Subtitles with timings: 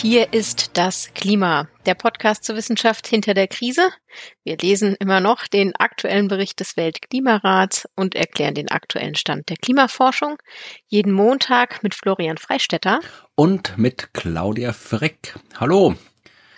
[0.00, 3.90] Hier ist das Klima, der Podcast zur Wissenschaft hinter der Krise.
[4.44, 9.56] Wir lesen immer noch den aktuellen Bericht des Weltklimarats und erklären den aktuellen Stand der
[9.56, 10.38] Klimaforschung.
[10.86, 13.00] Jeden Montag mit Florian Freistetter.
[13.34, 15.34] Und mit Claudia Frick.
[15.58, 15.96] Hallo.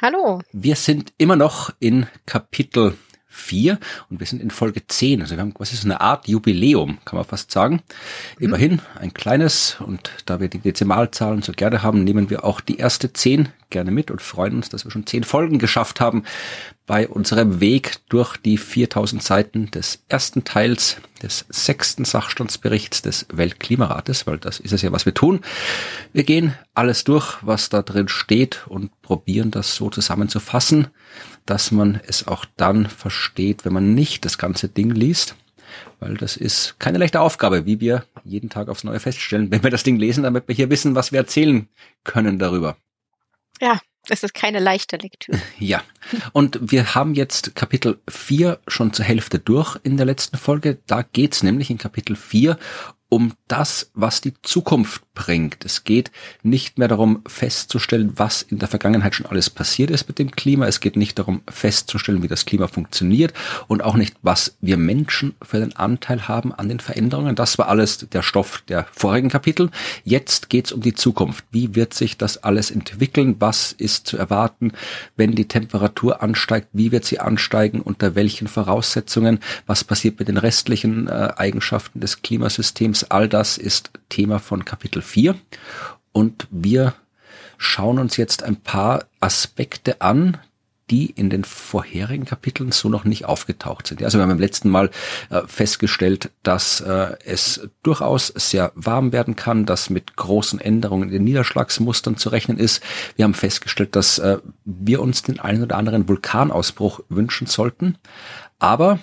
[0.02, 0.43] Hallo.
[0.52, 2.95] Wir sind immer noch in Kapitel
[3.30, 3.79] 4
[4.11, 5.23] und wir sind in Folge 10.
[5.23, 7.83] Also wir haben quasi so eine Art Jubiläum, kann man fast sagen.
[8.38, 8.45] Mhm.
[8.45, 12.77] Immerhin ein kleines und da wir die Dezimalzahlen so gerne haben, nehmen wir auch die
[12.77, 16.24] erste 10 gerne mit und freuen uns, dass wir schon 10 Folgen geschafft haben
[16.87, 24.27] bei unserem Weg durch die 4000 Seiten des ersten Teils des sechsten Sachstandsberichts des Weltklimarates,
[24.27, 25.41] weil das ist es ja, was wir tun.
[26.12, 30.88] Wir gehen alles durch, was da drin steht und probieren das so zusammenzufassen,
[31.51, 35.34] dass man es auch dann versteht, wenn man nicht das ganze Ding liest.
[35.98, 39.70] Weil das ist keine leichte Aufgabe, wie wir jeden Tag aufs Neue feststellen, wenn wir
[39.70, 41.68] das Ding lesen, damit wir hier wissen, was wir erzählen
[42.04, 42.76] können darüber.
[43.60, 45.40] Ja, es ist keine leichte Lektüre.
[45.59, 45.82] Ja,
[46.32, 50.79] und wir haben jetzt Kapitel 4 schon zur Hälfte durch in der letzten Folge.
[50.87, 52.59] Da geht's nämlich in Kapitel 4
[53.11, 55.65] um das, was die Zukunft bringt.
[55.65, 56.11] Es geht
[56.43, 60.66] nicht mehr darum festzustellen, was in der Vergangenheit schon alles passiert ist mit dem Klima.
[60.66, 63.35] Es geht nicht darum festzustellen, wie das Klima funktioniert
[63.66, 67.34] und auch nicht, was wir Menschen für den Anteil haben an den Veränderungen.
[67.34, 69.71] Das war alles der Stoff der vorigen Kapitel.
[70.05, 71.44] Jetzt geht es um die Zukunft.
[71.50, 73.37] Wie wird sich das alles entwickeln?
[73.41, 74.72] Was ist zu erwarten,
[75.16, 76.69] wenn die Temperatur ansteigt?
[76.72, 77.81] Wie wird sie ansteigen?
[77.81, 79.41] Unter welchen Voraussetzungen?
[79.66, 83.00] Was passiert mit den restlichen äh, Eigenschaften des Klimasystems?
[83.04, 85.37] All das ist Thema von Kapitel 4
[86.12, 86.94] und wir
[87.59, 90.38] schauen uns jetzt ein paar Aspekte an,
[90.91, 94.02] die in den vorherigen Kapiteln so noch nicht aufgetaucht sind.
[94.02, 94.91] Also wir haben beim letzten Mal
[95.30, 101.12] äh, festgestellt, dass äh, es durchaus sehr warm werden kann, dass mit großen Änderungen in
[101.12, 102.82] den Niederschlagsmustern zu rechnen ist.
[103.14, 107.96] Wir haben festgestellt, dass äh, wir uns den einen oder anderen Vulkanausbruch wünschen sollten.
[108.58, 108.98] Aber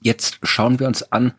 [0.00, 1.32] jetzt schauen wir uns an,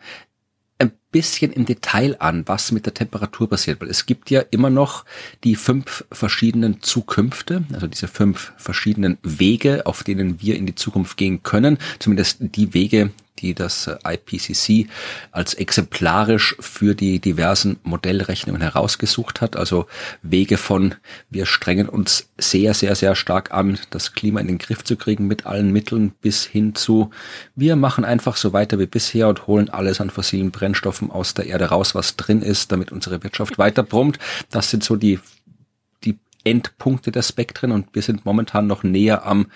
[1.11, 5.05] bisschen im Detail an, was mit der Temperatur passiert, weil es gibt ja immer noch
[5.43, 11.17] die fünf verschiedenen Zukünfte, also diese fünf verschiedenen Wege, auf denen wir in die Zukunft
[11.17, 14.89] gehen können, zumindest die Wege, die das äh, IPCC
[15.31, 19.55] als exemplarisch für die diversen Modellrechnungen herausgesucht hat.
[19.55, 19.87] Also
[20.21, 20.95] Wege von,
[21.29, 25.27] wir strengen uns sehr, sehr, sehr stark an, das Klima in den Griff zu kriegen
[25.27, 27.11] mit allen Mitteln bis hin zu,
[27.55, 31.47] wir machen einfach so weiter wie bisher und holen alles an fossilen Brennstoffen aus der
[31.47, 34.19] Erde raus, was drin ist, damit unsere Wirtschaft weiter brummt.
[34.49, 35.19] Das sind so die
[36.43, 39.47] Endpunkte der Spektren und wir sind momentan noch näher am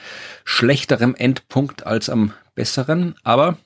[0.44, 3.16] schlechteren Endpunkt als am besseren.
[3.24, 3.58] Aber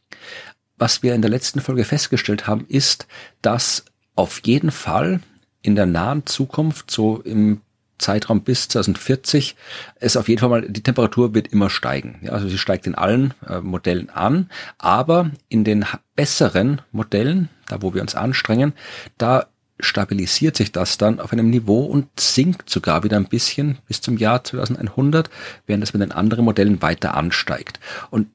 [0.78, 3.08] was wir in der letzten Folge festgestellt haben, ist,
[3.42, 3.86] dass
[4.16, 5.22] auf jeden Fall
[5.62, 7.62] in der nahen Zukunft, so im
[7.98, 9.56] Zeitraum bis 2040,
[9.96, 12.20] es auf jeden Fall mal, die Temperatur wird immer steigen.
[12.22, 15.86] Ja, also sie steigt in allen äh, Modellen an, aber in den
[16.16, 18.74] besseren Modellen, da wo wir uns anstrengen,
[19.18, 19.48] da
[19.82, 24.18] stabilisiert sich das dann auf einem Niveau und sinkt sogar wieder ein bisschen bis zum
[24.18, 25.30] Jahr 2100,
[25.68, 27.80] während es mit den anderen Modellen weiter ansteigt.
[28.10, 28.28] Und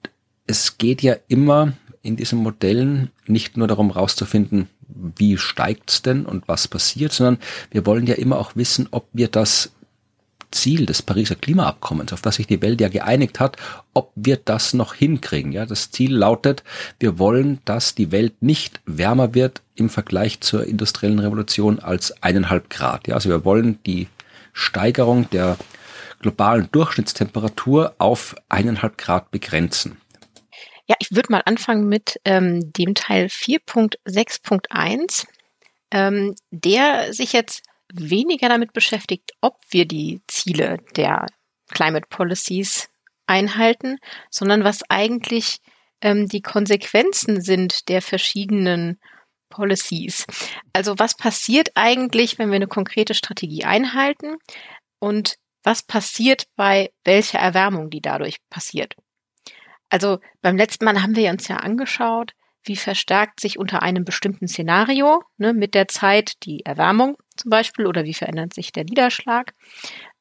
[0.46, 1.72] es geht ja immer
[2.02, 4.68] in diesen Modellen nicht nur darum rauszufinden,
[5.16, 7.38] wie steigt's denn und was passiert, sondern
[7.70, 9.72] wir wollen ja immer auch wissen, ob wir das
[10.50, 13.56] Ziel des Pariser Klimaabkommens, auf das sich die Welt ja geeinigt hat,
[13.92, 15.52] ob wir das noch hinkriegen.
[15.52, 16.62] Ja, das Ziel lautet,
[17.00, 22.70] wir wollen, dass die Welt nicht wärmer wird im Vergleich zur industriellen Revolution als eineinhalb
[22.70, 23.08] Grad.
[23.08, 24.08] Ja, also wir wollen die
[24.52, 25.56] Steigerung der
[26.20, 29.96] globalen Durchschnittstemperatur auf eineinhalb Grad begrenzen.
[30.86, 35.26] Ja, ich würde mal anfangen mit ähm, dem Teil 4.6.1,
[35.90, 37.62] ähm, der sich jetzt
[37.92, 41.26] weniger damit beschäftigt, ob wir die Ziele der
[41.70, 42.88] Climate Policies
[43.26, 43.98] einhalten,
[44.30, 45.58] sondern was eigentlich
[46.00, 49.00] ähm, die Konsequenzen sind der verschiedenen
[49.48, 50.26] Policies.
[50.72, 54.36] Also was passiert eigentlich, wenn wir eine konkrete Strategie einhalten
[54.98, 58.96] und was passiert bei welcher Erwärmung, die dadurch passiert.
[59.88, 62.32] Also beim letzten Mal haben wir uns ja angeschaut,
[62.64, 67.86] wie verstärkt sich unter einem bestimmten Szenario ne, mit der Zeit die Erwärmung zum Beispiel
[67.86, 69.54] oder wie verändert sich der Niederschlag.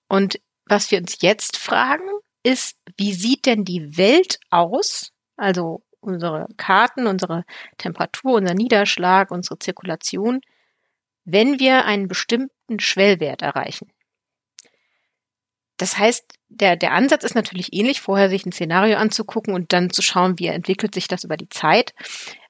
[0.08, 2.10] Und was wir uns jetzt fragen,
[2.44, 5.12] ist, wie sieht denn die Welt aus?
[5.38, 7.46] Also unsere Karten, unsere
[7.78, 10.42] Temperatur, unser Niederschlag, unsere Zirkulation,
[11.24, 13.92] wenn wir einen bestimmten Schwellwert erreichen.
[15.84, 19.90] Das heißt, der, der Ansatz ist natürlich ähnlich, vorher sich ein Szenario anzugucken und dann
[19.90, 21.94] zu schauen, wie entwickelt sich das über die Zeit.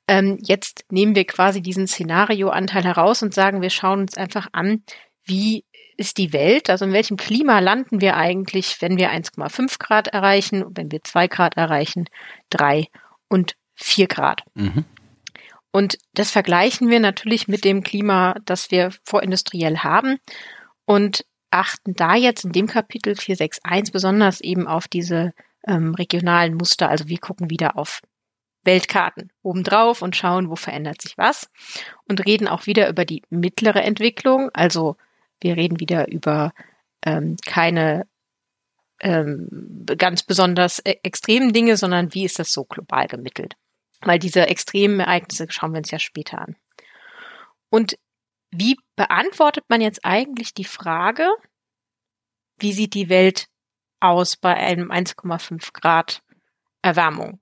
[0.07, 4.83] Ähm, jetzt nehmen wir quasi diesen Szenarioanteil heraus und sagen, wir schauen uns einfach an,
[5.25, 5.65] wie
[5.97, 10.65] ist die Welt, also in welchem Klima landen wir eigentlich, wenn wir 1,5 Grad erreichen,
[10.69, 12.06] wenn wir 2 Grad erreichen,
[12.51, 12.85] 3
[13.30, 14.44] und 4 Grad.
[14.53, 14.85] Mhm.
[15.71, 20.19] Und das vergleichen wir natürlich mit dem Klima, das wir vorindustriell haben
[20.85, 25.33] und achten da jetzt in dem Kapitel 461 besonders eben auf diese
[25.67, 26.89] ähm, regionalen Muster.
[26.89, 28.01] Also wir gucken wieder auf
[28.63, 31.50] Weltkarten obendrauf und schauen, wo verändert sich was
[32.07, 34.50] und reden auch wieder über die mittlere Entwicklung.
[34.53, 34.95] Also
[35.41, 36.53] wir reden wieder über
[37.05, 38.07] ähm, keine
[39.01, 43.56] ähm, ganz besonders e extremen Dinge, sondern wie ist das so global gemittelt?
[44.01, 46.56] Weil diese extremen Ereignisse schauen wir uns ja später an.
[47.69, 47.97] Und
[48.53, 51.27] wie beantwortet man jetzt eigentlich die Frage,
[52.57, 53.47] wie sieht die Welt
[54.00, 56.21] aus bei einem 1,5 Grad
[56.81, 57.39] Erwärmung?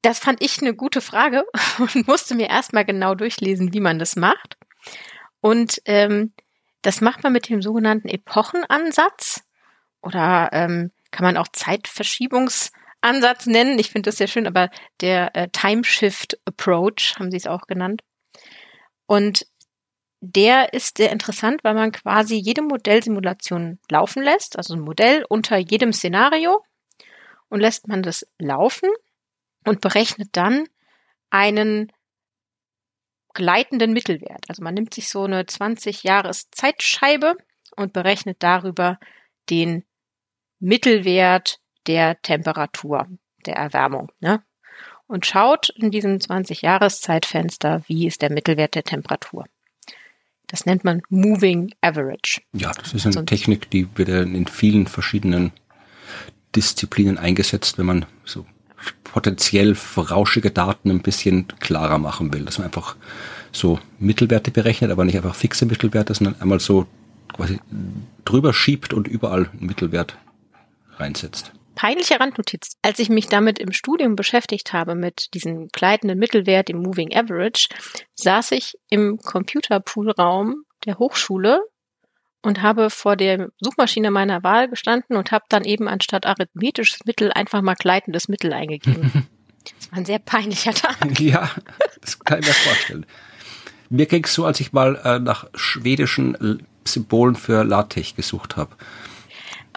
[0.00, 1.44] Das fand ich eine gute Frage
[1.78, 4.56] und musste mir erstmal genau durchlesen, wie man das macht.
[5.40, 6.32] Und ähm,
[6.82, 9.44] das macht man mit dem sogenannten Epochenansatz
[10.00, 13.78] oder ähm, kann man auch Zeitverschiebungsansatz nennen.
[13.78, 17.66] Ich finde das sehr schön, aber der äh, Time Shift Approach haben sie es auch
[17.66, 18.02] genannt.
[19.06, 19.46] Und
[20.24, 25.56] der ist sehr interessant, weil man quasi jede Modellsimulation laufen lässt, also ein Modell unter
[25.56, 26.64] jedem Szenario
[27.48, 28.88] und lässt man das laufen
[29.64, 30.68] und berechnet dann
[31.30, 31.90] einen
[33.34, 34.44] gleitenden Mittelwert.
[34.48, 37.36] Also man nimmt sich so eine 20 Jahres Zeitscheibe
[37.74, 39.00] und berechnet darüber
[39.50, 39.84] den
[40.60, 41.58] Mittelwert
[41.88, 43.08] der Temperatur,
[43.44, 44.12] der Erwärmung.
[44.20, 44.44] Ne?
[45.08, 49.46] Und schaut in diesem 20 Jahres Zeitfenster, wie ist der Mittelwert der Temperatur.
[50.52, 52.42] Das nennt man Moving Average.
[52.52, 55.50] Ja, das ist eine also, Technik, die wird in vielen verschiedenen
[56.54, 58.44] Disziplinen eingesetzt, wenn man so
[59.02, 62.96] potenziell rauschige Daten ein bisschen klarer machen will, dass man einfach
[63.50, 66.86] so Mittelwerte berechnet, aber nicht einfach fixe Mittelwerte, sondern einmal so
[67.32, 67.58] quasi
[68.26, 70.18] drüber schiebt und überall einen Mittelwert
[70.98, 72.76] reinsetzt peinliche Randnotiz.
[72.82, 77.68] Als ich mich damit im Studium beschäftigt habe, mit diesem gleitenden Mittelwert, dem Moving Average,
[78.14, 81.60] saß ich im Computerpoolraum der Hochschule
[82.42, 87.32] und habe vor der Suchmaschine meiner Wahl gestanden und habe dann eben anstatt arithmetisches Mittel
[87.32, 89.28] einfach mal gleitendes Mittel eingegeben.
[89.78, 91.20] das war ein sehr peinlicher Tag.
[91.20, 91.50] Ja,
[92.00, 93.06] das kann ich mir vorstellen.
[93.90, 98.74] Mir ging es so, als ich mal äh, nach schwedischen Symbolen für LaTeX gesucht habe.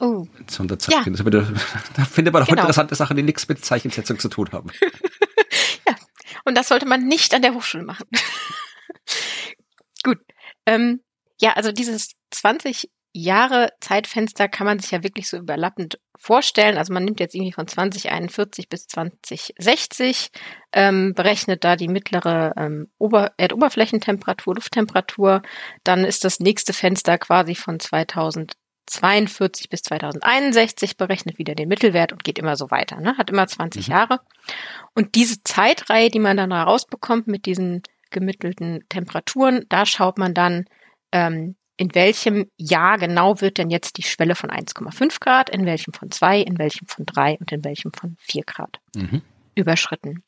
[0.02, 0.26] Oh.
[0.48, 1.16] Sonderzeichen.
[1.16, 1.24] Ja.
[1.24, 1.42] Da,
[1.96, 2.62] da findet man auch genau.
[2.62, 4.70] interessante Sachen, die nichts mit Zeichensetzung zu tun haben.
[5.88, 5.96] ja.
[6.44, 8.08] Und das sollte man nicht an der Hochschule machen.
[10.04, 10.20] Gut.
[10.66, 11.02] Ähm,
[11.40, 16.78] ja, also dieses 20 Jahre Zeitfenster kann man sich ja wirklich so überlappend vorstellen.
[16.78, 20.32] Also man nimmt jetzt irgendwie von 2041 bis 2060,
[20.74, 25.44] ähm, berechnet da die mittlere ähm, Ober Erdoberflächentemperatur, Lufttemperatur.
[25.86, 28.54] Dann ist das nächste Fenster quasi von 2000
[28.86, 33.18] 42 bis 2061 berechnet wieder den Mittelwert und geht immer so weiter, ne?
[33.18, 33.94] hat immer 20 mhm.
[33.94, 34.20] Jahre.
[34.94, 40.66] Und diese Zeitreihe, die man dann herausbekommt mit diesen gemittelten Temperaturen, da schaut man dann,
[41.12, 45.94] ähm, in welchem Jahr genau wird denn jetzt die Schwelle von 1,5 Grad, in welchem
[45.94, 49.22] von 2, in welchem von 3 und in welchem von 4 Grad mhm.
[49.56, 50.24] überschritten.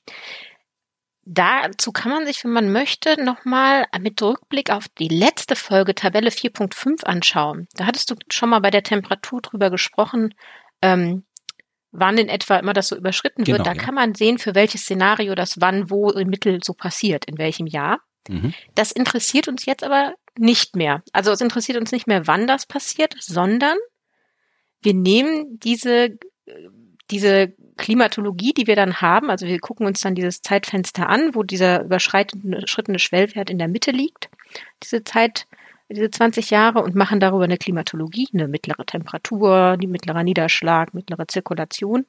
[1.29, 6.29] Dazu kann man sich, wenn man möchte, nochmal mit Rückblick auf die letzte Folge Tabelle
[6.29, 7.67] 4.5 anschauen.
[7.73, 10.33] Da hattest du schon mal bei der Temperatur drüber gesprochen,
[10.81, 11.25] ähm,
[11.91, 13.67] wann in etwa immer das so überschritten genau, wird.
[13.67, 13.77] Da ja.
[13.77, 17.67] kann man sehen, für welches Szenario das wann, wo im Mittel so passiert, in welchem
[17.67, 17.99] Jahr.
[18.29, 18.53] Mhm.
[18.73, 21.03] Das interessiert uns jetzt aber nicht mehr.
[21.11, 23.75] Also es interessiert uns nicht mehr, wann das passiert, sondern
[24.81, 26.17] wir nehmen diese,
[27.11, 31.43] diese Klimatologie, die wir dann haben, also wir gucken uns dann dieses Zeitfenster an, wo
[31.43, 34.29] dieser überschreitende Schwellwert in der Mitte liegt,
[34.83, 35.47] diese Zeit,
[35.89, 41.27] diese 20 Jahre und machen darüber eine Klimatologie, eine mittlere Temperatur, die mittlerer Niederschlag, mittlere
[41.27, 42.05] Zirkulation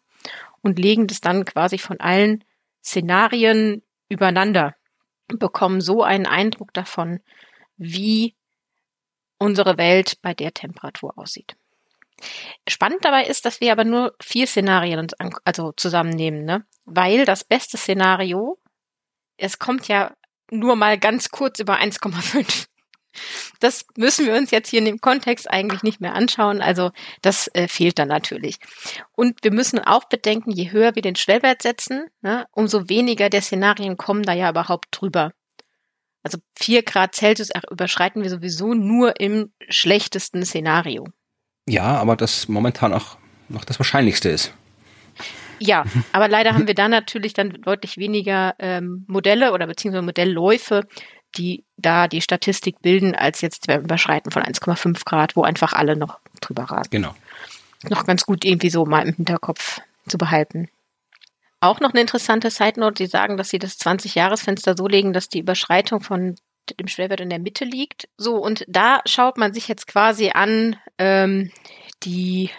[0.63, 2.43] und legen das dann quasi von allen
[2.83, 4.75] Szenarien übereinander
[5.29, 7.21] bekommen so einen Eindruck davon,
[7.77, 8.35] wie
[9.39, 11.57] unsere Welt bei der Temperatur aussieht.
[12.69, 16.65] Spannend dabei ist, dass wir aber nur vier Szenarien uns an, also zusammennehmen, ne?
[16.85, 18.59] Weil das beste Szenario,
[19.37, 20.15] es kommt ja
[20.51, 22.67] nur mal ganz kurz über 1,5.
[23.61, 26.61] Das müssen wir uns jetzt hier in dem Kontext eigentlich nicht mehr anschauen.
[26.61, 26.91] Also
[27.23, 28.59] das äh, fehlt dann natürlich.
[29.13, 33.43] Und wir müssen auch bedenken, je höher wir den Schwellwert setzen, ne, umso weniger der
[33.43, 35.33] Szenarien kommen da ja überhaupt drüber.
[36.23, 41.07] Also vier Grad Celsius überschreiten wir sowieso nur im schlechtesten Szenario.
[41.69, 43.17] Ja, aber das momentan auch
[43.49, 44.53] noch das Wahrscheinlichste ist.
[45.59, 50.87] Ja, aber leider haben wir da natürlich dann deutlich weniger ähm, Modelle oder beziehungsweise Modellläufe,
[51.37, 55.97] die da die Statistik bilden, als jetzt beim Überschreiten von 1,5 Grad, wo einfach alle
[55.97, 56.91] noch drüber rasen.
[56.91, 57.15] Genau.
[57.89, 60.69] Noch ganz gut irgendwie so mal im Hinterkopf zu behalten.
[61.61, 65.29] Auch noch eine interessante Side Note, die sagen, dass sie das 20-Jahres-Fenster so legen, dass
[65.29, 66.37] die Überschreitung von
[66.77, 68.09] dem Schwellwert in der Mitte liegt.
[68.17, 71.51] So, und da schaut man sich jetzt quasi an ähm,
[72.05, 72.51] die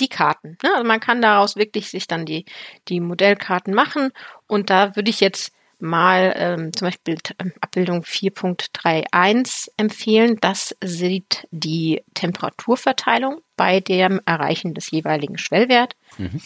[0.00, 0.58] die Karten.
[0.62, 0.70] Ne?
[0.74, 2.44] Also man kann daraus wirklich sich dann die,
[2.88, 4.10] die Modellkarten machen.
[4.46, 10.38] Und da würde ich jetzt mal ähm, zum Beispiel ähm, Abbildung 4.31 empfehlen.
[10.40, 15.96] Das sieht die Temperaturverteilung bei dem Erreichen des jeweiligen Schwellwert.
[16.18, 16.40] Mhm.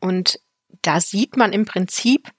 [0.00, 0.40] Und
[0.82, 2.30] da sieht man im Prinzip,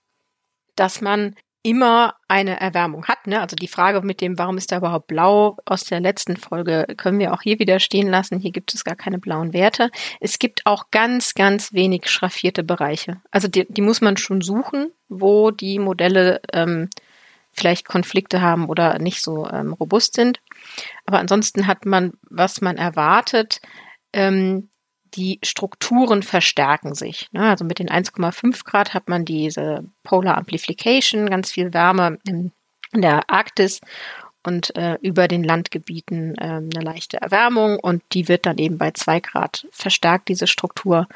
[0.75, 3.25] dass man immer eine Erwärmung hat.
[3.25, 3.39] Ne?
[3.39, 7.19] Also die Frage mit dem, warum ist da überhaupt blau aus der letzten Folge, können
[7.19, 8.39] wir auch hier wieder stehen lassen.
[8.39, 9.89] Hier gibt es gar keine blauen Werte.
[10.19, 13.21] Es gibt auch ganz, ganz wenig schraffierte Bereiche.
[13.31, 16.89] Also die, die muss man schon suchen, wo die Modelle ähm,
[17.53, 20.41] vielleicht Konflikte haben oder nicht so ähm, robust sind.
[21.05, 23.61] Aber ansonsten hat man, was man erwartet,
[24.11, 24.69] ähm,
[25.15, 27.29] die Strukturen verstärken sich.
[27.31, 27.49] Ne?
[27.49, 32.51] Also mit den 1,5 Grad hat man diese Polar Amplification, ganz viel Wärme in,
[32.95, 33.81] der Arktis
[34.43, 38.91] und äh, über den Landgebieten äh, eine leichte Erwärmung und die wird dann eben bei
[38.91, 41.07] 2 Grad verstärkt, diese Struktur.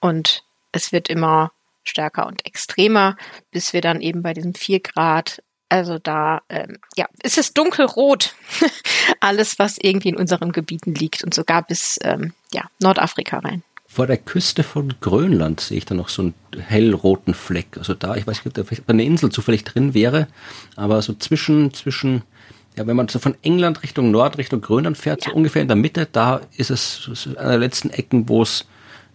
[0.00, 3.16] Und es wird immer stärker und extremer,
[3.52, 8.34] bis wir dann eben bei diesem 4 Grad also da, ähm, ja, ist es dunkelrot.
[9.20, 13.62] Alles, was irgendwie in unseren Gebieten liegt und sogar bis ähm, ja, Nordafrika rein.
[13.86, 17.78] Vor der Küste von Grönland sehe ich da noch so einen hellroten Fleck.
[17.78, 20.26] Also da, ich weiß nicht, ob da eine Insel zufällig drin wäre,
[20.74, 22.22] aber so zwischen, zwischen,
[22.76, 25.30] ja, wenn man so von England Richtung Nord, Richtung Grönland fährt, ja.
[25.30, 28.66] so ungefähr in der Mitte, da ist es so einer der letzten Ecken, wo es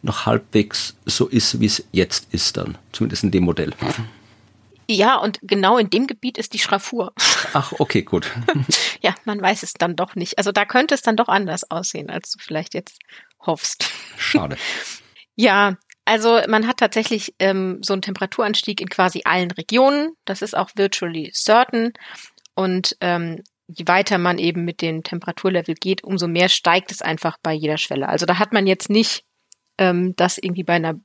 [0.02, 2.78] noch halbwegs so ist, wie es jetzt ist dann.
[2.94, 3.74] Zumindest in dem Modell.
[4.92, 7.14] Ja, und genau in dem Gebiet ist die Schraffur.
[7.54, 8.32] Ach, okay, gut.
[9.02, 10.40] ja, man weiß es dann doch nicht.
[10.40, 12.98] Also da könnte es dann doch anders aussehen, als du vielleicht jetzt
[13.40, 13.88] hoffst.
[14.18, 14.58] Schade.
[15.36, 20.14] ja, also man hat tatsächlich ähm, so einen Temperaturanstieg in quasi allen Regionen.
[20.26, 21.94] Das ist auch virtually certain.
[22.56, 27.38] Und ähm, je weiter man eben mit dem Temperaturlevel geht, umso mehr steigt es einfach
[27.44, 28.10] bei jeder Schwelle.
[28.10, 29.24] Also da hat man jetzt nicht,
[29.78, 30.96] ähm, dass irgendwie bei einer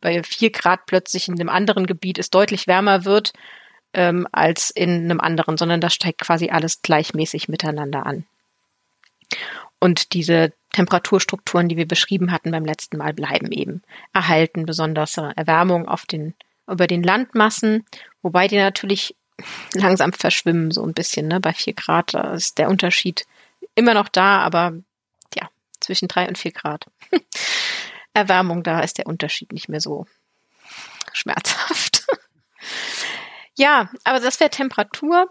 [0.00, 3.32] bei vier Grad plötzlich in einem anderen Gebiet es deutlich wärmer wird
[3.92, 8.24] ähm, als in einem anderen, sondern da steigt quasi alles gleichmäßig miteinander an.
[9.78, 13.82] Und diese Temperaturstrukturen, die wir beschrieben hatten beim letzten Mal, bleiben eben
[14.12, 16.34] erhalten, besonders Erwärmung auf den,
[16.68, 17.84] über den Landmassen,
[18.22, 19.16] wobei die natürlich
[19.74, 21.40] langsam verschwimmen, so ein bisschen, ne?
[21.40, 23.26] Bei vier Grad da ist der Unterschied
[23.74, 24.74] immer noch da, aber
[25.34, 25.48] ja,
[25.80, 26.86] zwischen drei und vier Grad.
[28.14, 30.06] Erwärmung, da ist der Unterschied nicht mehr so
[31.12, 32.06] schmerzhaft.
[33.56, 35.28] ja, aber das wäre Temperatur.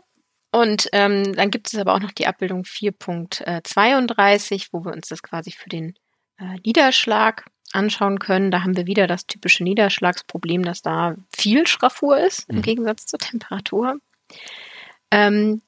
[0.51, 5.23] Und ähm, dann gibt es aber auch noch die Abbildung 4.32, wo wir uns das
[5.23, 5.95] quasi für den
[6.37, 8.51] äh, Niederschlag anschauen können.
[8.51, 12.61] Da haben wir wieder das typische Niederschlagsproblem, dass da viel Schraffur ist im mhm.
[12.63, 13.99] Gegensatz zur Temperatur.
[15.09, 15.61] Ähm,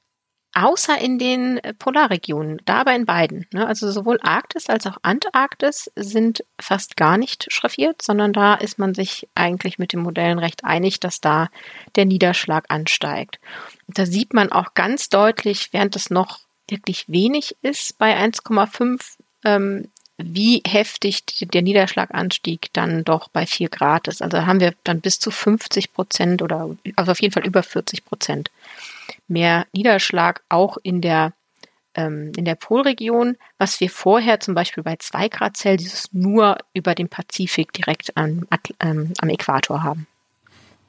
[0.54, 3.48] außer in den äh, Polarregionen, da aber in beiden.
[3.52, 3.66] Ne?
[3.66, 8.94] Also sowohl Arktis als auch Antarktis sind fast gar nicht schraffiert, sondern da ist man
[8.94, 11.50] sich eigentlich mit den Modellen recht einig, dass da
[11.96, 13.40] der Niederschlag ansteigt.
[13.88, 19.02] Und da sieht man auch ganz deutlich, während es noch wirklich wenig ist bei 1,5,
[19.44, 24.22] ähm, wie heftig der Niederschlaganstieg dann doch bei 4 Grad ist.
[24.22, 28.06] Also haben wir dann bis zu 50 Prozent oder also auf jeden Fall über 40
[28.06, 28.52] Prozent
[29.28, 31.34] mehr Niederschlag auch in der
[31.96, 36.96] ähm, in der Polregion, was wir vorher zum Beispiel bei 2 Grad Celsius nur über
[36.96, 38.48] den Pazifik direkt am,
[38.80, 40.08] ähm, am Äquator haben.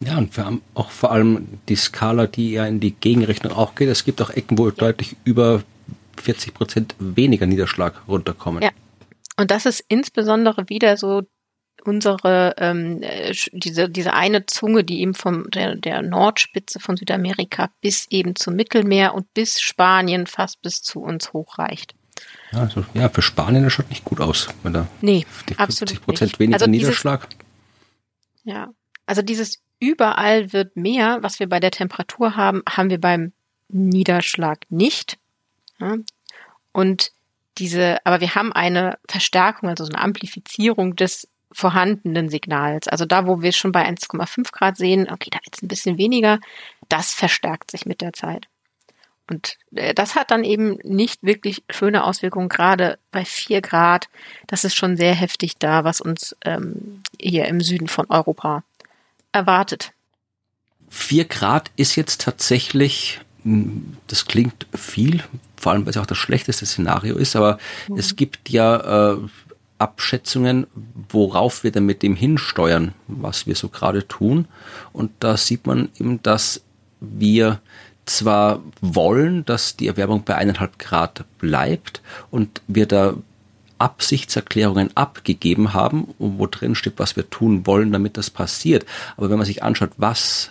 [0.01, 3.75] Ja, und wir haben auch vor allem die Skala, die ja in die Gegenrichtung auch
[3.75, 3.89] geht.
[3.89, 4.75] Es gibt auch Ecken, wo ja.
[4.75, 5.63] deutlich über
[6.21, 8.63] 40 Prozent weniger Niederschlag runterkommen.
[8.63, 8.71] Ja.
[9.37, 11.23] Und das ist insbesondere wieder so
[11.87, 17.71] unsere ähm, äh, diese diese eine Zunge, die eben vom der, der Nordspitze von Südamerika
[17.81, 21.95] bis eben zum Mittelmeer und bis Spanien fast bis zu uns hochreicht.
[22.53, 26.03] Ja, also, ja für Spanien das schaut nicht gut aus, wenn da nee, die 50
[26.03, 27.29] Prozent weniger also Niederschlag.
[27.31, 28.69] Dieses, ja,
[29.07, 33.33] also dieses überall wird mehr, was wir bei der Temperatur haben, haben wir beim
[33.69, 35.19] Niederschlag nicht.
[35.81, 35.97] Ja?
[36.73, 37.13] Und
[37.59, 42.89] diese, aber wir haben eine Verstärkung, also so eine Amplifizierung des vorhandenen Signals.
[42.89, 45.99] Also da, wo wir schon bei 1,5 Grad sehen, okay, da wird es ein bisschen
[45.99, 46.39] weniger,
[46.89, 48.49] das verstärkt sich mit der Zeit.
[49.29, 54.09] Und äh, das hat dann eben nicht wirklich schöne Auswirkungen, gerade bei vier Grad.
[54.47, 58.65] Das ist schon sehr heftig da, was uns ähm, hier im Süden von Europa
[59.33, 59.93] erwartet.
[60.91, 65.25] Vier Grad ist jetzt tatsächlich, hm, das klingt viel,
[65.57, 67.59] vor allem weil es auch das schlechteste Szenario ist, aber
[67.89, 67.97] mhm.
[67.97, 69.19] es gibt ja äh,
[69.79, 70.67] Abschätzungen,
[71.11, 74.47] worauf wir denn mit dem hinsteuern, was wir so gerade tun.
[74.93, 76.63] Und da sieht man eben, dass
[77.01, 77.61] wir
[78.07, 83.15] zwar wollen, dass die Erwärmung bei eineinhalb Grad bleibt und wir da
[83.79, 88.87] Absichtserklärungen abgegeben haben, wo drin steht, was wir tun wollen, damit das passiert.
[89.17, 90.51] Aber wenn man sich anschaut, was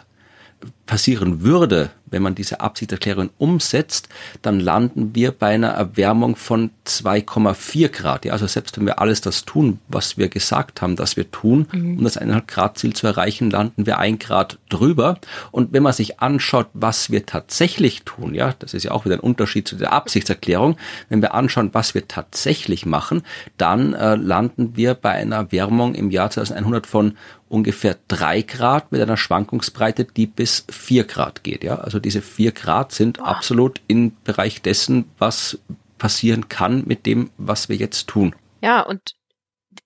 [0.86, 4.08] passieren würde, wenn man diese Absichtserklärung umsetzt,
[4.44, 8.26] dann landen wir bei einer Erwärmung von 2,4 Grad.
[8.26, 11.68] Ja, also selbst wenn wir alles das tun, was wir gesagt haben, dass wir tun,
[11.72, 11.98] mhm.
[11.98, 15.18] um das 1,5 Grad Ziel zu erreichen, landen wir ein Grad drüber.
[15.52, 19.16] Und wenn man sich anschaut, was wir tatsächlich tun, ja, das ist ja auch wieder
[19.16, 20.78] ein Unterschied zu der Absichtserklärung.
[21.10, 23.24] Wenn wir anschauen, was wir tatsächlich machen,
[23.58, 27.18] dann äh, landen wir bei einer Erwärmung im Jahr 2100 von
[27.54, 31.64] ungefähr drei Grad mit einer Schwankungsbreite, die bis vier Grad geht.
[31.64, 33.28] Ja, also diese vier Grad sind Boah.
[33.28, 35.60] absolut im Bereich dessen, was
[35.98, 38.36] passieren kann mit dem, was wir jetzt tun.
[38.62, 39.16] Ja, und,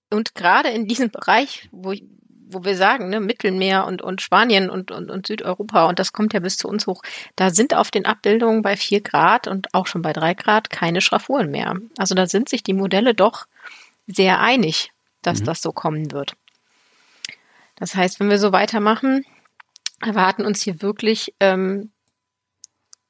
[0.10, 1.94] und gerade in diesem Bereich, wo,
[2.50, 6.34] wo wir sagen, ne, Mittelmeer und, und Spanien und, und, und Südeuropa, und das kommt
[6.34, 7.04] ja bis zu uns hoch,
[7.36, 11.02] da sind auf den Abbildungen bei vier Grad und auch schon bei drei Grad keine
[11.02, 11.76] Schraffuren mehr.
[11.98, 13.46] Also da sind sich die Modelle doch
[14.08, 14.92] sehr einig,
[15.22, 15.46] dass mhm.
[15.46, 16.34] das so kommen wird.
[17.76, 19.24] Das heißt, wenn wir so weitermachen,
[20.02, 21.92] erwarten uns hier wirklich ähm,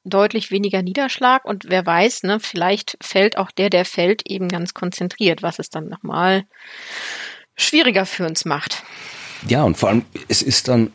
[0.10, 4.74] deutlich weniger Niederschlag und wer weiß, ne, vielleicht fällt auch der, der fällt, eben ganz
[4.74, 6.46] konzentriert, was es dann nochmal
[7.56, 8.84] schwieriger für uns macht.
[9.48, 10.91] Ja, und vor allem, es ist dann,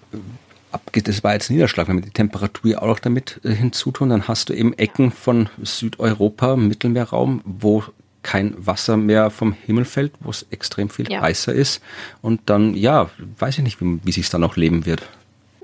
[0.93, 4.29] das war jetzt Niederschlag, wenn wir die Temperatur ja auch noch damit äh, hinzutun, dann
[4.29, 7.85] hast du eben Ecken von Südeuropa, Mittelmeerraum, wo
[8.23, 11.21] kein Wasser mehr vom Himmel fällt, wo es extrem viel ja.
[11.21, 11.83] heißer ist.
[12.21, 15.03] Und dann, ja, weiß ich nicht, wie, wie sich es dann auch leben wird.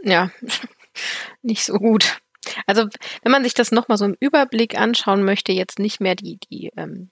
[0.02, 0.30] Ja,
[1.42, 2.18] nicht so gut.
[2.66, 2.86] Also
[3.22, 6.72] wenn man sich das nochmal so im Überblick anschauen möchte, jetzt nicht mehr die, die,
[6.76, 7.10] ähm,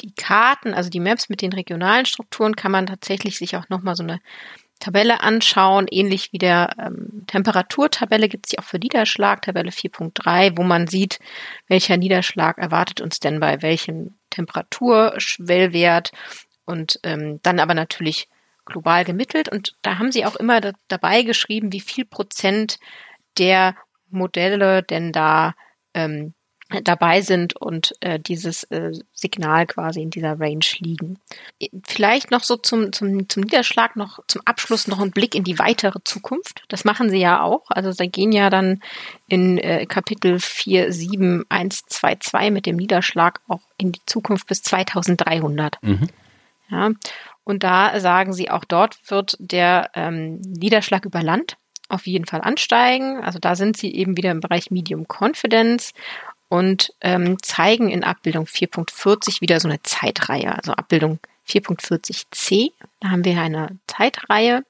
[0.00, 3.96] die Karten, also die Maps mit den regionalen Strukturen, kann man tatsächlich sich auch nochmal
[3.96, 4.20] so eine
[4.78, 10.56] Tabelle anschauen, ähnlich wie der ähm, Temperaturtabelle gibt es die auch für Niederschlag, Tabelle 4.3,
[10.56, 11.18] wo man sieht,
[11.66, 16.12] welcher Niederschlag erwartet uns denn bei welchem Temperaturschwellwert
[16.66, 18.28] und ähm, dann aber natürlich
[18.66, 19.48] global gemittelt.
[19.48, 22.78] Und da haben sie auch immer da, dabei geschrieben, wie viel Prozent
[23.38, 23.74] der
[24.10, 25.54] Modelle denn da
[25.94, 26.34] ähm,
[26.82, 31.18] dabei sind und äh, dieses äh, Signal quasi in dieser Range liegen.
[31.86, 35.60] Vielleicht noch so zum, zum, zum Niederschlag noch zum Abschluss noch ein Blick in die
[35.60, 36.64] weitere Zukunft.
[36.68, 37.66] Das machen sie ja auch.
[37.68, 38.82] Also sie gehen ja dann
[39.28, 44.48] in äh, Kapitel 4, 7, 1, 2, 2 mit dem Niederschlag auch in die Zukunft
[44.48, 45.80] bis 2300.
[45.82, 46.08] Mhm.
[46.68, 46.90] Ja,
[47.46, 51.56] und da sagen sie, auch dort wird der ähm, Niederschlag über Land
[51.88, 53.22] auf jeden Fall ansteigen.
[53.22, 55.92] Also da sind sie eben wieder im Bereich Medium Confidence
[56.48, 60.56] und ähm, zeigen in Abbildung 4.40 wieder so eine Zeitreihe.
[60.56, 64.64] Also Abbildung 4.40c, da haben wir eine Zeitreihe.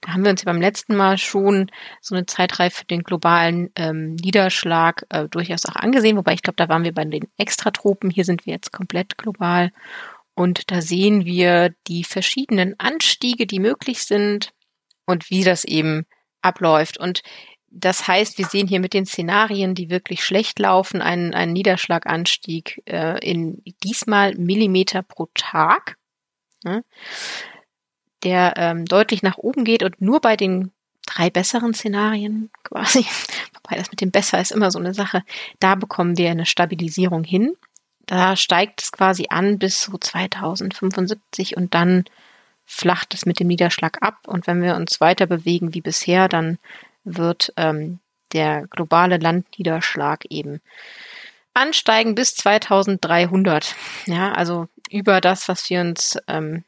[0.00, 3.70] Da haben wir uns ja beim letzten Mal schon so eine Zeitreihe für den globalen
[3.76, 8.08] ähm, Niederschlag äh, durchaus auch angesehen, wobei ich glaube, da waren wir bei den Extratropen.
[8.08, 9.72] Hier sind wir jetzt komplett global.
[10.34, 14.52] Und da sehen wir die verschiedenen Anstiege, die möglich sind
[15.06, 16.06] und wie das eben
[16.42, 16.98] abläuft.
[16.98, 17.22] Und
[17.70, 22.82] das heißt, wir sehen hier mit den Szenarien, die wirklich schlecht laufen, einen, einen Niederschlaganstieg
[22.86, 25.96] äh, in diesmal Millimeter pro Tag,
[26.62, 26.84] ne,
[28.22, 30.70] der ähm, deutlich nach oben geht und nur bei den
[31.04, 33.00] drei besseren Szenarien quasi,
[33.54, 35.22] wobei das mit dem besser ist immer so eine Sache,
[35.58, 37.54] da bekommen wir eine Stabilisierung hin.
[38.06, 42.04] Da steigt es quasi an bis so 2075 und dann
[42.66, 44.18] flacht es mit dem Niederschlag ab.
[44.26, 46.58] Und wenn wir uns weiter bewegen wie bisher, dann
[47.04, 48.00] wird ähm,
[48.32, 50.60] der globale Landniederschlag eben
[51.54, 53.74] ansteigen bis 2300.
[54.06, 56.64] Ja, also über das, was wir uns ähm,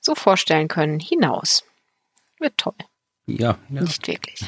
[0.00, 1.64] so vorstellen können, hinaus.
[2.38, 2.74] Wird toll.
[3.26, 3.80] Ja, ja.
[3.80, 4.40] Nicht wirklich.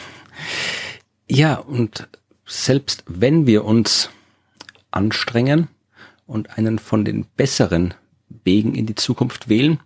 [1.27, 2.09] Ja, und
[2.47, 4.11] selbst wenn wir uns
[4.91, 5.69] anstrengen
[6.29, 7.95] und einen von den besseren
[8.45, 9.81] Wegen in die Zukunft wählen,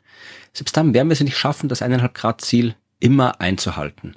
[0.53, 4.17] selbst dann werden wir es nicht schaffen, das eineinhalb Grad Ziel immer einzuhalten.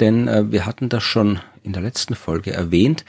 [0.00, 3.04] Denn äh, wir hatten das schon in der letzten Folge erwähnt.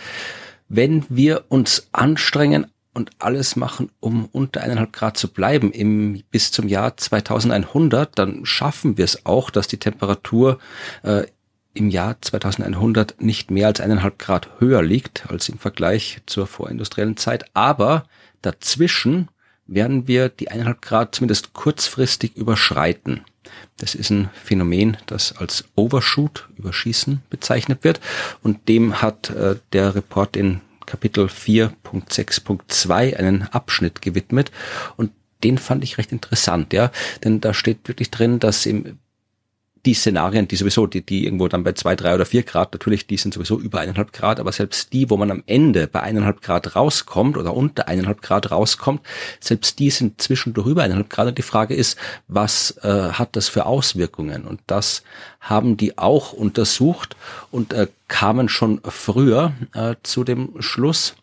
[0.67, 6.51] Wenn wir uns anstrengen und alles machen, um unter eineinhalb Grad zu bleiben im, bis
[6.51, 10.59] zum Jahr 2100, dann schaffen wir es auch, dass die Temperatur
[11.03, 11.25] äh,
[11.73, 17.17] im Jahr 2100 nicht mehr als eineinhalb Grad höher liegt als im Vergleich zur vorindustriellen
[17.17, 17.45] Zeit.
[17.53, 18.05] Aber
[18.45, 19.29] dazwischen
[19.67, 23.21] werden wir die eineinhalb Grad zumindest kurzfristig überschreiten.
[23.77, 27.99] Das ist ein Phänomen, das als Overshoot, Überschießen bezeichnet wird.
[28.41, 34.51] Und dem hat äh, der Report in Kapitel 4.6.2 einen Abschnitt gewidmet.
[34.97, 35.11] Und
[35.43, 36.91] den fand ich recht interessant, ja.
[37.23, 38.97] Denn da steht wirklich drin, dass im
[39.85, 43.05] die Szenarien, die sowieso, die, die irgendwo dann bei zwei, drei oder vier Grad, natürlich,
[43.05, 46.41] die sind sowieso über eineinhalb Grad, aber selbst die, wo man am Ende bei eineinhalb
[46.41, 49.01] Grad rauskommt oder unter eineinhalb Grad rauskommt,
[49.39, 51.27] selbst die sind zwischendurch über eineinhalb Grad.
[51.27, 54.45] Und die Frage ist, was äh, hat das für Auswirkungen?
[54.45, 55.03] Und das
[55.39, 57.15] haben die auch untersucht
[57.51, 61.15] und äh, kamen schon früher äh, zu dem Schluss,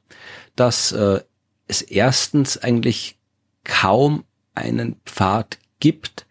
[0.55, 1.21] dass äh,
[1.67, 3.17] es erstens eigentlich
[3.65, 6.27] kaum einen Pfad gibt,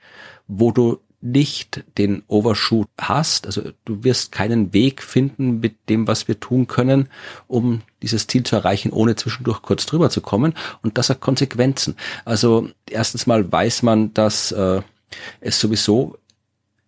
[0.48, 6.28] wo du nicht den Overshoot hast, also du wirst keinen Weg finden mit dem, was
[6.28, 7.10] wir tun können,
[7.48, 10.54] um dieses Ziel zu erreichen, ohne zwischendurch kurz drüber zu kommen.
[10.82, 11.96] Und das hat Konsequenzen.
[12.26, 14.82] Also erstens mal weiß man, dass äh,
[15.40, 16.18] es sowieso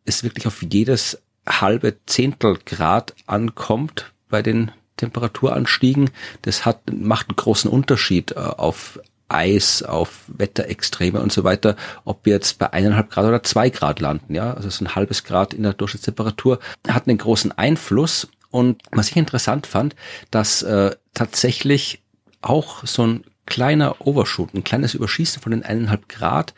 [0.05, 6.09] es wirklich auf jedes halbe Zehntel Grad ankommt bei den Temperaturanstiegen.
[6.41, 8.99] Das hat, macht einen großen Unterschied äh, auf
[9.33, 13.99] Eis, auf Wetterextreme und so weiter, ob wir jetzt bei eineinhalb Grad oder zwei Grad
[13.99, 18.27] landen, ja, also so ein halbes Grad in der Durchschnittstemperatur hat einen großen Einfluss.
[18.51, 19.95] Und was ich interessant fand,
[20.29, 22.01] dass äh, tatsächlich
[22.41, 26.53] auch so ein kleiner Overshoot, ein kleines Überschießen von den eineinhalb Grad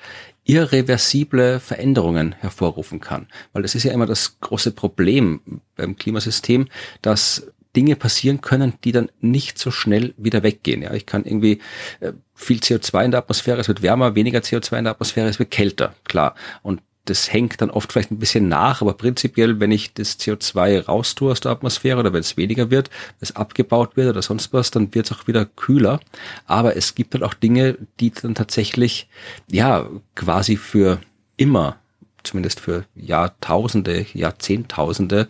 [0.46, 3.28] irreversible Veränderungen hervorrufen kann.
[3.54, 6.68] Weil das ist ja immer das große Problem beim Klimasystem,
[7.02, 10.82] dass Dinge passieren können, die dann nicht so schnell wieder weggehen.
[10.82, 11.60] Ja, ich kann irgendwie
[12.00, 15.40] äh, viel CO2 in der Atmosphäre, es wird wärmer, weniger CO2 in der Atmosphäre, es
[15.40, 16.36] wird kälter, klar.
[16.64, 20.86] Und das hängt dann oft vielleicht ein bisschen nach, aber prinzipiell, wenn ich das CO2
[20.86, 24.72] raustue aus der Atmosphäre oder wenn es weniger wird, es abgebaut wird oder sonst was,
[24.72, 26.00] dann wird es auch wieder kühler.
[26.48, 29.08] Aber es gibt dann auch Dinge, die dann tatsächlich,
[29.50, 31.00] ja, quasi für
[31.38, 31.78] immer
[32.26, 35.28] zumindest für Jahrtausende, Jahrzehntausende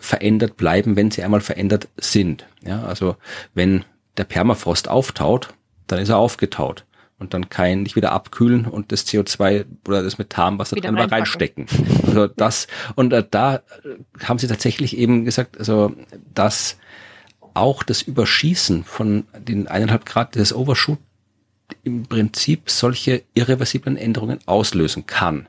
[0.00, 2.46] verändert bleiben, wenn sie einmal verändert sind.
[2.64, 3.16] Ja, also
[3.54, 3.84] wenn
[4.16, 5.54] der Permafrost auftaut,
[5.86, 6.84] dann ist er aufgetaut
[7.20, 10.96] und dann kein nicht wieder abkühlen und das CO2 oder das Methan, was da drin
[10.96, 11.66] war, reinstecken.
[12.06, 13.60] Also das und äh, da äh,
[14.24, 15.94] haben sie tatsächlich eben gesagt, also
[16.34, 16.78] dass
[17.52, 20.98] auch das Überschießen von den eineinhalb Grad des Overshoot
[21.84, 25.46] im Prinzip solche irreversiblen Änderungen auslösen kann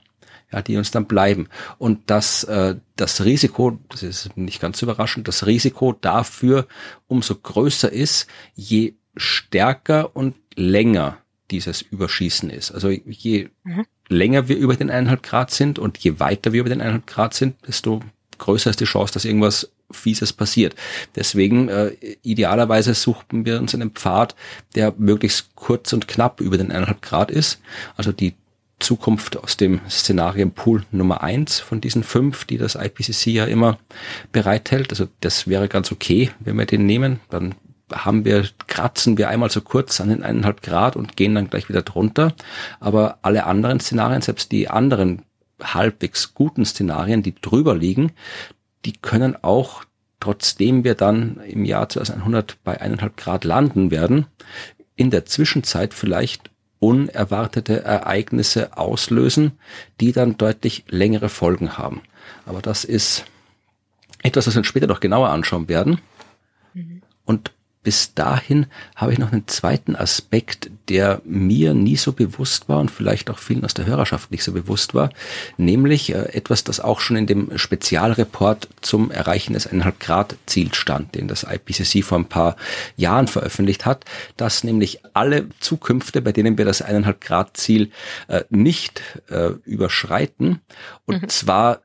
[0.51, 1.47] ja, die uns dann bleiben.
[1.77, 6.67] Und dass äh, das Risiko, das ist nicht ganz überraschend, das Risiko dafür
[7.07, 11.17] umso größer ist, je stärker und länger
[11.51, 12.71] dieses Überschießen ist.
[12.71, 13.85] Also je mhm.
[14.07, 17.33] länger wir über den eineinhalb Grad sind und je weiter wir über den eineinhalb Grad
[17.33, 18.01] sind, desto
[18.37, 20.75] größer ist die Chance, dass irgendwas Fieses passiert.
[21.15, 24.35] Deswegen äh, idealerweise suchten wir uns einen Pfad,
[24.75, 27.59] der möglichst kurz und knapp über den eineinhalb Grad ist.
[27.97, 28.33] Also die
[28.81, 33.77] Zukunft aus dem Szenarienpool Nummer eins von diesen fünf, die das IPCC ja immer
[34.31, 34.89] bereithält.
[34.89, 37.19] Also das wäre ganz okay, wenn wir den nehmen.
[37.29, 37.55] Dann
[37.91, 41.69] haben wir, kratzen wir einmal so kurz an den eineinhalb Grad und gehen dann gleich
[41.69, 42.33] wieder drunter.
[42.79, 45.23] Aber alle anderen Szenarien, selbst die anderen
[45.61, 48.11] halbwegs guten Szenarien, die drüber liegen,
[48.85, 49.83] die können auch,
[50.19, 54.27] trotzdem wir dann im Jahr 2100 bei eineinhalb Grad landen werden,
[54.95, 59.51] in der Zwischenzeit vielleicht unerwartete Ereignisse auslösen,
[59.99, 62.01] die dann deutlich längere Folgen haben.
[62.45, 63.25] Aber das ist
[64.23, 66.01] etwas, was wir uns später noch genauer anschauen werden.
[66.73, 67.03] Mhm.
[67.23, 67.51] Und
[67.83, 72.91] bis dahin habe ich noch einen zweiten Aspekt, der mir nie so bewusst war und
[72.91, 75.09] vielleicht auch vielen aus der Hörerschaft nicht so bewusst war,
[75.57, 80.77] nämlich äh, etwas, das auch schon in dem Spezialreport zum Erreichen des 1,5 Grad Ziels
[80.77, 82.55] stand, den das IPCC vor ein paar
[82.97, 84.05] Jahren veröffentlicht hat,
[84.37, 87.91] dass nämlich alle Zukünfte, bei denen wir das 1,5 Grad Ziel
[88.27, 90.59] äh, nicht äh, überschreiten,
[91.05, 91.29] und mhm.
[91.29, 91.81] zwar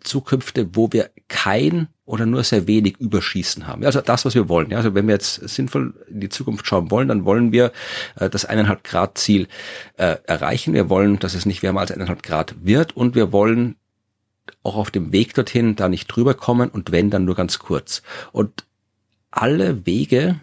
[0.00, 3.84] Zukünfte, wo wir kein oder nur sehr wenig Überschießen haben.
[3.84, 4.72] Also das, was wir wollen.
[4.72, 7.72] Also wenn wir jetzt sinnvoll in die Zukunft schauen wollen, dann wollen wir
[8.16, 9.46] äh, das eineinhalb Grad Ziel
[9.96, 10.72] äh, erreichen.
[10.72, 13.76] Wir wollen, dass es nicht wärmer als eineinhalb Grad wird und wir wollen
[14.62, 18.02] auch auf dem Weg dorthin da nicht drüber kommen und wenn, dann nur ganz kurz.
[18.32, 18.64] Und
[19.30, 20.40] alle Wege,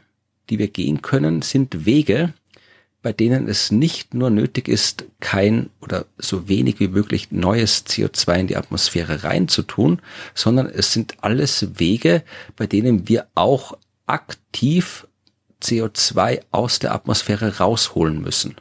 [0.50, 2.34] die wir gehen können, sind Wege,
[3.06, 8.40] bei denen es nicht nur nötig ist, kein oder so wenig wie möglich neues CO2
[8.40, 10.02] in die Atmosphäre reinzutun,
[10.34, 12.24] sondern es sind alles Wege,
[12.56, 15.06] bei denen wir auch aktiv
[15.62, 18.56] CO2 aus der Atmosphäre rausholen müssen.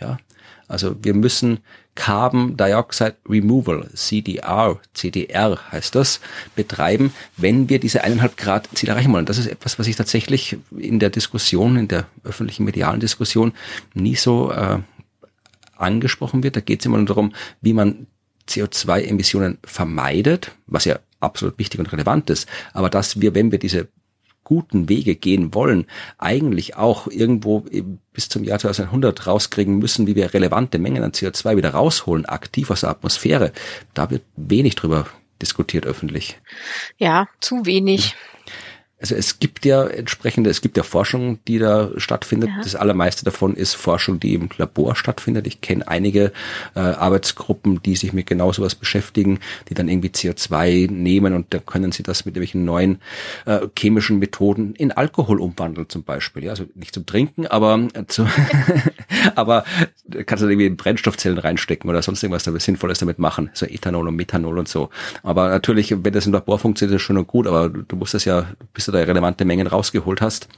[0.00, 0.18] Ja,
[0.66, 1.60] also wir müssen
[1.96, 6.20] Carbon Dioxide Removal, CDR, CDR heißt das,
[6.54, 9.26] betreiben, wenn wir diese eineinhalb Grad Ziel erreichen wollen.
[9.26, 13.52] Das ist etwas, was ich tatsächlich in der Diskussion, in der öffentlichen medialen Diskussion
[13.94, 14.78] nie so äh,
[15.76, 16.54] angesprochen wird.
[16.54, 18.06] Da geht es immer nur darum, wie man
[18.48, 22.48] CO2-Emissionen vermeidet, was ja absolut wichtig und relevant ist.
[22.72, 23.88] Aber dass wir, wenn wir diese
[24.46, 25.86] guten Wege gehen wollen,
[26.18, 27.64] eigentlich auch irgendwo
[28.12, 32.70] bis zum Jahr 2100 rauskriegen müssen, wie wir relevante Mengen an CO2 wieder rausholen, aktiv
[32.70, 33.52] aus der Atmosphäre.
[33.92, 35.06] Da wird wenig drüber
[35.42, 36.38] diskutiert öffentlich.
[36.96, 38.14] Ja, zu wenig.
[39.06, 42.50] Also es gibt ja entsprechende, es gibt ja Forschung, die da stattfindet.
[42.50, 42.60] Ja.
[42.62, 45.46] Das allermeiste davon ist Forschung, die im Labor stattfindet.
[45.46, 46.32] Ich kenne einige
[46.74, 49.38] äh, Arbeitsgruppen, die sich mit genau sowas beschäftigen,
[49.68, 52.98] die dann irgendwie CO2 nehmen und dann können sie das mit irgendwelchen neuen
[53.44, 56.42] äh, chemischen Methoden in Alkohol umwandeln zum Beispiel.
[56.42, 58.26] Ja, also nicht zum Trinken, aber äh, zu,
[59.36, 59.64] aber
[60.26, 63.50] kannst du irgendwie in Brennstoffzellen reinstecken oder sonst irgendwas damit Sinnvolles damit machen.
[63.54, 64.90] So Ethanol und Methanol und so.
[65.22, 68.14] Aber natürlich, wenn das im Labor funktioniert, ist das schön und gut, aber du musst
[68.14, 70.48] das ja, bis du da relevante Mengen rausgeholt hast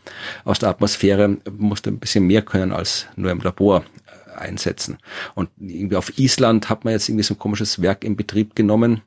[0.45, 4.99] aus der Atmosphäre, musst du ein bisschen mehr können als nur im Labor äh, einsetzen.
[5.35, 9.03] Und irgendwie auf Island hat man jetzt irgendwie so ein komisches Werk in Betrieb genommen,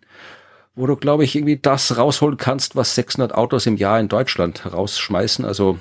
[0.73, 4.71] wo du, glaube ich, irgendwie das rausholen kannst, was 600 Autos im Jahr in Deutschland
[4.71, 5.43] rausschmeißen.
[5.43, 5.77] Also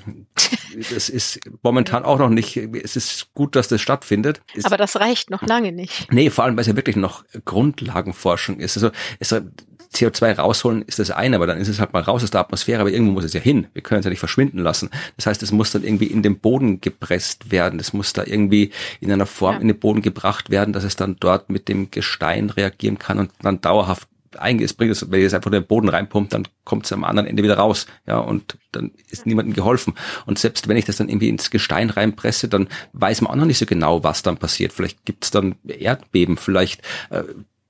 [0.75, 4.41] das ist momentan auch noch nicht, es ist gut, dass das stattfindet.
[4.63, 6.11] Aber das reicht noch lange nicht.
[6.11, 8.75] Nee, vor allem, weil es ja wirklich noch Grundlagenforschung ist.
[8.75, 9.33] Also es,
[9.93, 12.81] CO2 rausholen ist das eine, aber dann ist es halt mal raus aus der Atmosphäre,
[12.81, 13.67] aber irgendwo muss es ja hin.
[13.73, 14.89] Wir können es ja nicht verschwinden lassen.
[15.17, 17.79] Das heißt, es muss dann irgendwie in den Boden gepresst werden.
[17.79, 19.61] Es muss da irgendwie in einer Form ja.
[19.61, 23.31] in den Boden gebracht werden, dass es dann dort mit dem Gestein reagieren kann und
[23.41, 26.85] dann dauerhaft eigentlich bringt es, wenn ihr es einfach in den Boden reinpumpt, dann kommt
[26.85, 27.85] es am anderen Ende wieder raus.
[28.07, 29.93] Ja, und dann ist niemandem geholfen.
[30.25, 33.45] Und selbst wenn ich das dann irgendwie ins Gestein reinpresse, dann weiß man auch noch
[33.45, 34.71] nicht so genau, was dann passiert.
[34.71, 37.23] Vielleicht gibt es dann Erdbeben, vielleicht äh,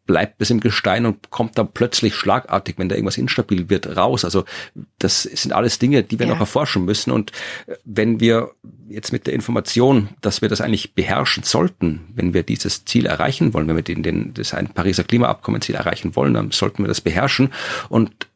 [0.05, 4.25] bleibt es im Gestein und kommt dann plötzlich schlagartig, wenn da irgendwas instabil wird, raus.
[4.25, 4.45] Also
[4.99, 6.33] das sind alles Dinge, die wir ja.
[6.33, 7.11] noch erforschen müssen.
[7.11, 7.31] Und
[7.67, 8.51] äh, wenn wir
[8.89, 13.53] jetzt mit der Information, dass wir das eigentlich beherrschen sollten, wenn wir dieses Ziel erreichen
[13.53, 17.01] wollen, wenn wir den, den, das ein Pariser Klimaabkommen-Ziel erreichen wollen, dann sollten wir das
[17.01, 17.49] beherrschen.
[17.89, 18.27] Und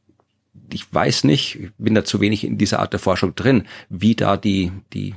[0.72, 4.16] ich weiß nicht, ich bin da zu wenig in dieser Art der Forschung drin, wie
[4.16, 5.16] da die, die,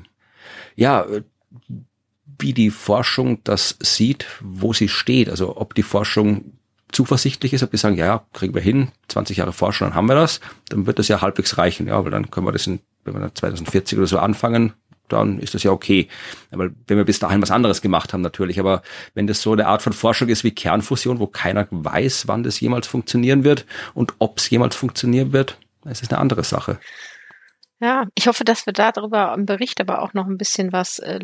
[0.77, 1.07] ja,
[2.39, 5.29] wie die Forschung das sieht, wo sie steht.
[5.29, 6.53] Also ob die Forschung
[6.93, 10.09] zuversichtlich ist, ob wir sagen, ja, ja, kriegen wir hin, 20 Jahre Forschung, dann haben
[10.09, 12.81] wir das, dann wird das ja halbwegs reichen, ja, weil dann können wir das in,
[13.05, 14.73] wenn wir dann 2040 oder so anfangen,
[15.09, 16.09] dann ist das ja okay.
[16.51, 18.61] Aber wenn wir bis dahin was anderes gemacht haben, natürlich.
[18.61, 18.83] Aber
[19.15, 22.61] wenn das so eine Art von Forschung ist wie Kernfusion, wo keiner weiß, wann das
[22.61, 26.79] jemals funktionieren wird und ob es jemals funktionieren wird, dann ist es eine andere Sache.
[27.81, 31.19] Ja, ich hoffe, dass wir darüber im Bericht aber auch noch ein bisschen was äh,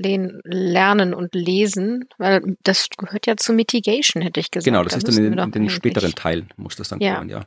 [0.44, 4.66] lernen und lesen, weil das gehört ja zu Mitigation, hätte ich gesagt.
[4.66, 7.16] Genau, das da ist dann in, in den späteren Teilen, muss das dann ja.
[7.16, 7.40] kommen, ja.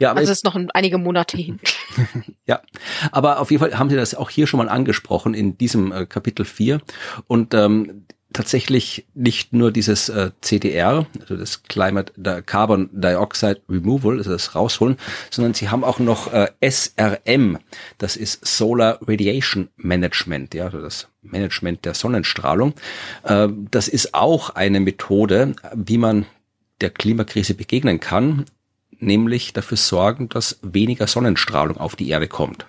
[0.00, 1.60] Ja, aber also es ist noch einige Monate hin.
[2.46, 2.60] ja,
[3.12, 6.06] aber auf jeden Fall haben Sie das auch hier schon mal angesprochen in diesem äh,
[6.06, 6.80] Kapitel 4
[7.26, 14.18] und ähm, tatsächlich nicht nur dieses äh, CDR, also das Climate the Carbon Dioxide Removal,
[14.18, 14.96] also das Rausholen,
[15.30, 17.58] sondern sie haben auch noch äh, SRM,
[17.96, 22.74] das ist Solar Radiation Management, ja, also das Management der Sonnenstrahlung.
[23.24, 26.26] Äh, das ist auch eine Methode, wie man
[26.80, 28.44] der Klimakrise begegnen kann,
[28.98, 32.66] nämlich dafür sorgen, dass weniger Sonnenstrahlung auf die Erde kommt.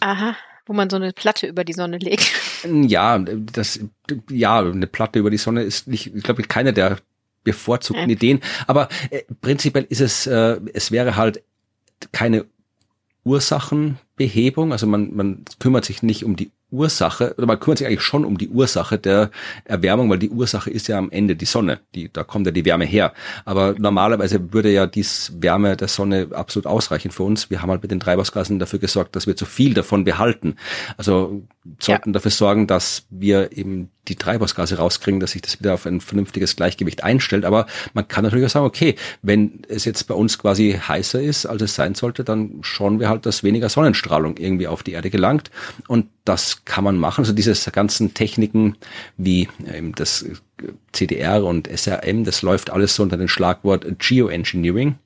[0.00, 0.36] Aha
[0.68, 2.30] wo man so eine Platte über die Sonne legt.
[2.64, 3.80] Ja, das,
[4.30, 6.98] ja, eine Platte über die Sonne ist nicht, ich glaube, keine der
[7.42, 8.14] bevorzugten ja.
[8.14, 8.40] Ideen.
[8.66, 11.42] Aber äh, prinzipiell ist es, äh, es wäre halt
[12.12, 12.44] keine
[13.24, 14.72] Ursachenbehebung.
[14.72, 18.24] Also man, man kümmert sich nicht um die Ursache, oder man kümmert sich eigentlich schon
[18.24, 19.30] um die Ursache der
[19.64, 21.80] Erwärmung, weil die Ursache ist ja am Ende die Sonne.
[21.94, 23.12] Die, da kommt ja die Wärme her.
[23.44, 27.50] Aber normalerweise würde ja dies Wärme der Sonne absolut ausreichen für uns.
[27.50, 30.56] Wir haben halt mit den Treibhausgasen dafür gesorgt, dass wir zu viel davon behalten.
[30.96, 31.42] Also
[31.78, 32.12] sollten ja.
[32.14, 36.56] dafür sorgen, dass wir eben die Treibhausgase rauskriegen, dass sich das wieder auf ein vernünftiges
[36.56, 37.44] Gleichgewicht einstellt.
[37.44, 41.46] Aber man kann natürlich auch sagen, okay, wenn es jetzt bei uns quasi heißer ist,
[41.46, 45.10] als es sein sollte, dann schauen wir halt, dass weniger Sonnenstrahlung irgendwie auf die Erde
[45.10, 45.50] gelangt.
[45.86, 47.22] Und das kann man machen.
[47.22, 48.76] Also diese ganzen Techniken
[49.16, 50.24] wie eben das
[50.92, 54.96] CDR und SRM, das läuft alles so unter dem Schlagwort Geoengineering,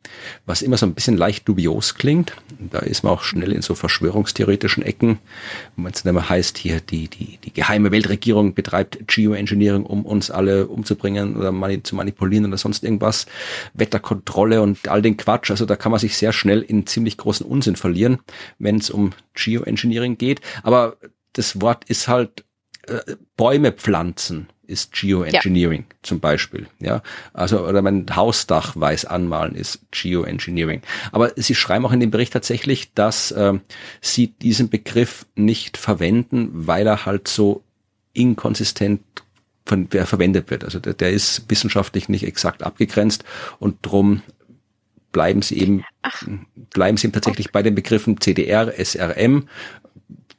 [0.46, 2.34] was immer so ein bisschen leicht dubios klingt.
[2.58, 5.18] Da ist man auch schnell in so verschwörungstheoretischen Ecken,
[5.76, 10.68] wo es dann heißt, hier die, die, die geheime Weltregierung betreibt Geoengineering, um uns alle
[10.68, 13.26] umzubringen oder mani zu manipulieren oder sonst irgendwas.
[13.74, 15.50] Wetterkontrolle und all den Quatsch.
[15.50, 18.18] Also da kann man sich sehr schnell in ziemlich großen Unsinn verlieren,
[18.58, 20.40] wenn es um Geoengineering geht.
[20.62, 20.96] Aber
[21.34, 22.44] das Wort ist halt
[22.86, 25.96] äh, Bäume pflanzen ist Geoengineering ja.
[26.02, 26.66] zum Beispiel.
[26.80, 30.82] Ja, also oder mein Hausdach weiß anmalen ist Geoengineering.
[31.12, 33.54] Aber Sie schreiben auch in dem Bericht tatsächlich, dass äh,
[34.00, 37.62] Sie diesen Begriff nicht verwenden, weil er halt so
[38.14, 39.02] inkonsistent
[39.64, 40.64] von wer verwendet wird.
[40.64, 43.24] Also der, der ist wissenschaftlich nicht exakt abgegrenzt
[43.58, 44.22] und drum
[45.12, 46.22] bleiben Sie eben Ach.
[46.70, 47.52] bleiben Sie eben tatsächlich okay.
[47.52, 49.48] bei den Begriffen CDR, SRM,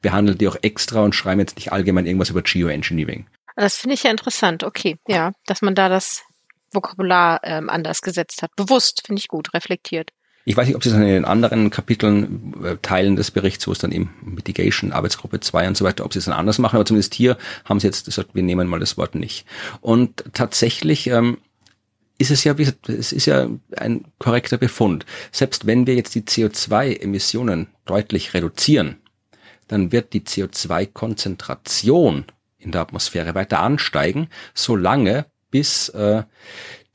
[0.02, 3.26] behandeln die auch extra und schreiben jetzt nicht allgemein irgendwas über Geoengineering.
[3.56, 4.64] Das finde ich ja interessant.
[4.64, 6.24] Okay, ja, dass man da das
[6.72, 8.56] Vokabular ähm, anders gesetzt hat.
[8.56, 10.12] Bewusst, finde ich gut, reflektiert.
[10.46, 13.72] Ich weiß nicht, ob Sie es in den anderen Kapiteln, äh, Teilen des Berichts, wo
[13.72, 16.76] es dann eben Mitigation, Arbeitsgruppe 2 und so weiter, ob Sie es dann anders machen,
[16.76, 19.46] aber zumindest hier haben Sie jetzt gesagt, wir nehmen mal das Wort nicht.
[19.80, 21.38] Und tatsächlich ähm,
[22.18, 22.56] ist es ja,
[22.88, 25.06] es ist ja ein korrekter Befund.
[25.32, 28.98] Selbst wenn wir jetzt die CO2-Emissionen deutlich reduzieren,
[29.70, 32.26] dann wird die CO2-Konzentration
[32.64, 36.24] in der Atmosphäre weiter ansteigen, solange bis äh,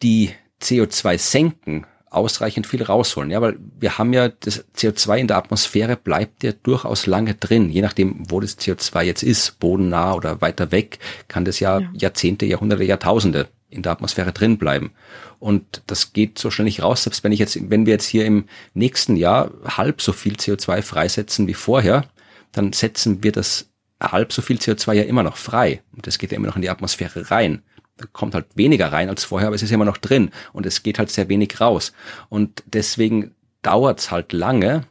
[0.03, 3.31] die CO2-Senken ausreichend viel rausholen.
[3.31, 7.71] Ja, weil wir haben ja das CO2 in der Atmosphäre bleibt ja durchaus lange drin,
[7.71, 11.91] je nachdem, wo das CO2 jetzt ist, bodennah oder weiter weg, kann das ja, ja.
[11.95, 14.93] Jahrzehnte, Jahrhunderte, Jahrtausende in der Atmosphäre drin bleiben.
[15.39, 18.25] Und das geht so schnell nicht raus, selbst wenn ich jetzt, wenn wir jetzt hier
[18.25, 22.07] im nächsten Jahr halb so viel CO2 freisetzen wie vorher,
[22.53, 23.69] dann setzen wir das
[24.01, 25.83] halb so viel CO2 ja immer noch frei.
[25.95, 27.63] Und das geht ja immer noch in die Atmosphäre rein
[27.99, 30.83] da kommt halt weniger rein als vorher, aber es ist immer noch drin und es
[30.83, 31.93] geht halt sehr wenig raus.
[32.29, 34.85] Und deswegen dauert's halt lange,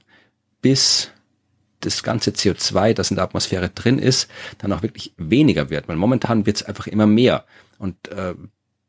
[0.62, 1.10] bis
[1.80, 5.88] das ganze CO2, das in der Atmosphäre drin ist, dann auch wirklich weniger wird.
[5.88, 7.46] Weil momentan wird's einfach immer mehr.
[7.78, 8.34] Und äh,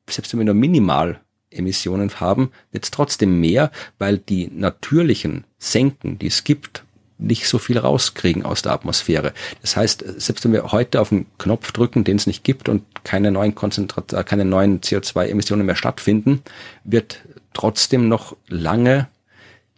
[0.09, 6.26] selbst wenn wir nur minimal Emissionen haben, wird's trotzdem mehr, weil die natürlichen Senken, die
[6.26, 6.85] es gibt,
[7.18, 9.33] nicht so viel rauskriegen aus der Atmosphäre.
[9.61, 12.85] Das heißt, selbst wenn wir heute auf den Knopf drücken, den es nicht gibt und
[13.04, 16.42] keine neuen äh, keine neuen CO2-Emissionen mehr stattfinden,
[16.85, 19.09] wird trotzdem noch lange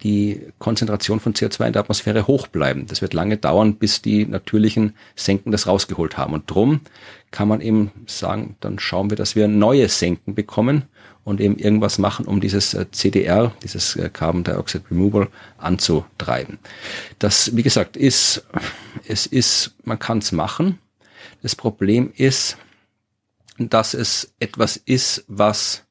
[0.03, 2.87] die Konzentration von CO2 in der Atmosphäre hoch bleiben.
[2.87, 6.33] Das wird lange dauern, bis die natürlichen Senken das rausgeholt haben.
[6.33, 6.81] Und drum
[7.31, 10.85] kann man eben sagen, dann schauen wir, dass wir neue Senken bekommen
[11.25, 15.29] und eben irgendwas machen, um dieses äh, CDR, dieses äh, Carbon Dioxide Removal
[15.59, 16.59] anzutreiben.
[17.19, 18.47] Das, wie gesagt, ist,
[19.07, 20.79] es ist, man kann es machen.
[21.43, 22.57] Das Problem ist,
[23.59, 25.85] dass es etwas ist, was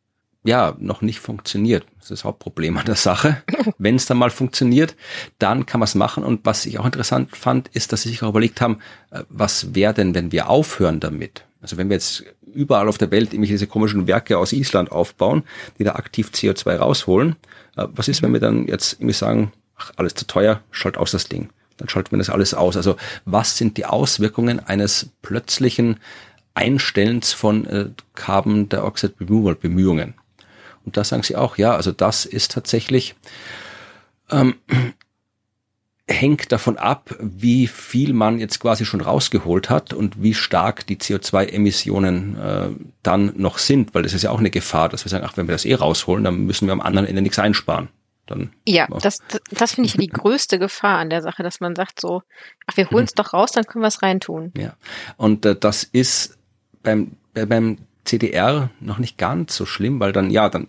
[0.44, 1.86] ja noch nicht funktioniert.
[1.96, 3.44] Das ist das Hauptproblem an der Sache.
[3.78, 4.96] Wenn es dann mal funktioniert,
[5.38, 6.24] dann kann man es machen.
[6.24, 8.80] Und was ich auch interessant fand, ist, dass sie sich auch überlegt haben,
[9.12, 11.46] äh, was wäre denn, wenn wir aufhören damit?
[11.62, 15.44] Also wenn wir jetzt überall auf der Welt irgendwelche diese komischen Werke aus Island aufbauen,
[15.78, 17.36] die da aktiv CO2 rausholen,
[17.76, 21.12] äh, was ist, wenn wir dann jetzt irgendwie sagen, ach, alles zu teuer, schalt aus
[21.12, 21.50] das Ding.
[21.78, 22.76] Dann schalten wir das alles aus.
[22.76, 22.96] Also
[23.26, 25.98] was sind die Auswirkungen eines plötzlichen
[26.54, 30.14] Einstellens von äh, Carbon Dioxide Bemühungen?
[30.86, 33.16] Und da sagen sie auch, ja, also das ist tatsächlich
[34.32, 34.56] ähm,
[36.10, 40.98] hängt davon ab, wie viel man jetzt quasi schon rausgeholt hat und wie stark die
[40.98, 42.70] CO2-Emissionen äh,
[43.04, 45.48] dann noch sind, weil das ist ja auch eine Gefahr, dass wir sagen, ach, wenn
[45.48, 47.90] wir das eh rausholen, dann müssen wir am anderen Ende nichts einsparen.
[48.26, 49.20] Dann, ja, ja, das,
[49.50, 52.22] das finde ich die größte Gefahr an der Sache, dass man sagt so,
[52.68, 53.24] ach, wir holen es mhm.
[53.24, 54.52] doch raus, dann können wir es reintun.
[54.56, 54.74] Ja,
[55.18, 56.38] und äh, das ist
[56.84, 57.78] beim, beim
[58.10, 60.68] CDR noch nicht ganz so schlimm, weil dann, ja, dann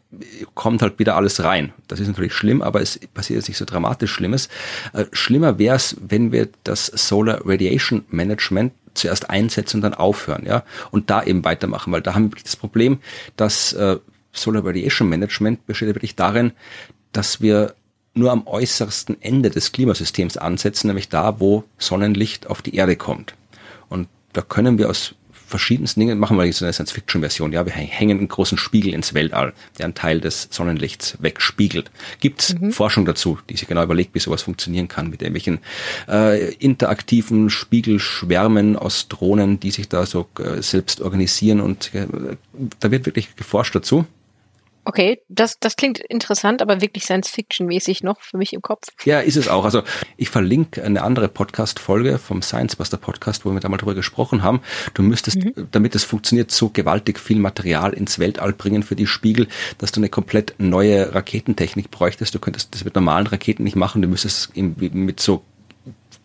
[0.55, 1.72] kommt halt wieder alles rein.
[1.88, 4.50] Das ist natürlich schlimm, aber es passiert jetzt nicht so dramatisch Schlimmes.
[4.92, 10.44] Äh, schlimmer wäre es, wenn wir das Solar Radiation Management zuerst einsetzen und dann aufhören,
[10.44, 12.98] ja, und da eben weitermachen, weil da haben wir wirklich das Problem,
[13.37, 13.96] dass äh,
[14.33, 16.53] Solar Radiation Management besteht wirklich darin,
[17.12, 17.74] dass wir
[18.12, 23.35] nur am äußersten Ende des Klimasystems ansetzen, nämlich da, wo Sonnenlicht auf die Erde kommt.
[23.88, 25.14] Und da können wir aus
[25.51, 27.53] verschiedensten Dingen machen wir jetzt eine Science-Fiction-Version.
[27.53, 31.91] Ja, wir hängen einen großen Spiegel ins Weltall, der einen Teil des Sonnenlichts wegspiegelt.
[32.21, 32.73] Gibt es mhm.
[32.73, 35.59] Forschung dazu, die sich genau überlegt, wie sowas funktionieren kann mit irgendwelchen
[36.09, 42.07] äh, interaktiven Spiegelschwärmen aus Drohnen, die sich da so äh, selbst organisieren und äh,
[42.79, 44.07] da wird wirklich geforscht dazu.
[44.85, 48.87] Okay, das, das klingt interessant, aber wirklich Science-Fiction-mäßig noch für mich im Kopf.
[49.05, 49.64] Ja, ist es auch.
[49.64, 49.83] Also
[50.16, 54.42] ich verlinke eine andere Podcast-Folge vom Science Buster Podcast, wo wir da mal drüber gesprochen
[54.42, 54.61] haben.
[54.94, 55.69] Du müsstest, mhm.
[55.71, 59.48] damit es funktioniert, so gewaltig viel Material ins Weltall bringen für die Spiegel,
[59.79, 62.35] dass du eine komplett neue Raketentechnik bräuchtest.
[62.35, 64.00] Du könntest das mit normalen Raketen nicht machen.
[64.00, 65.42] Du müsstest mit so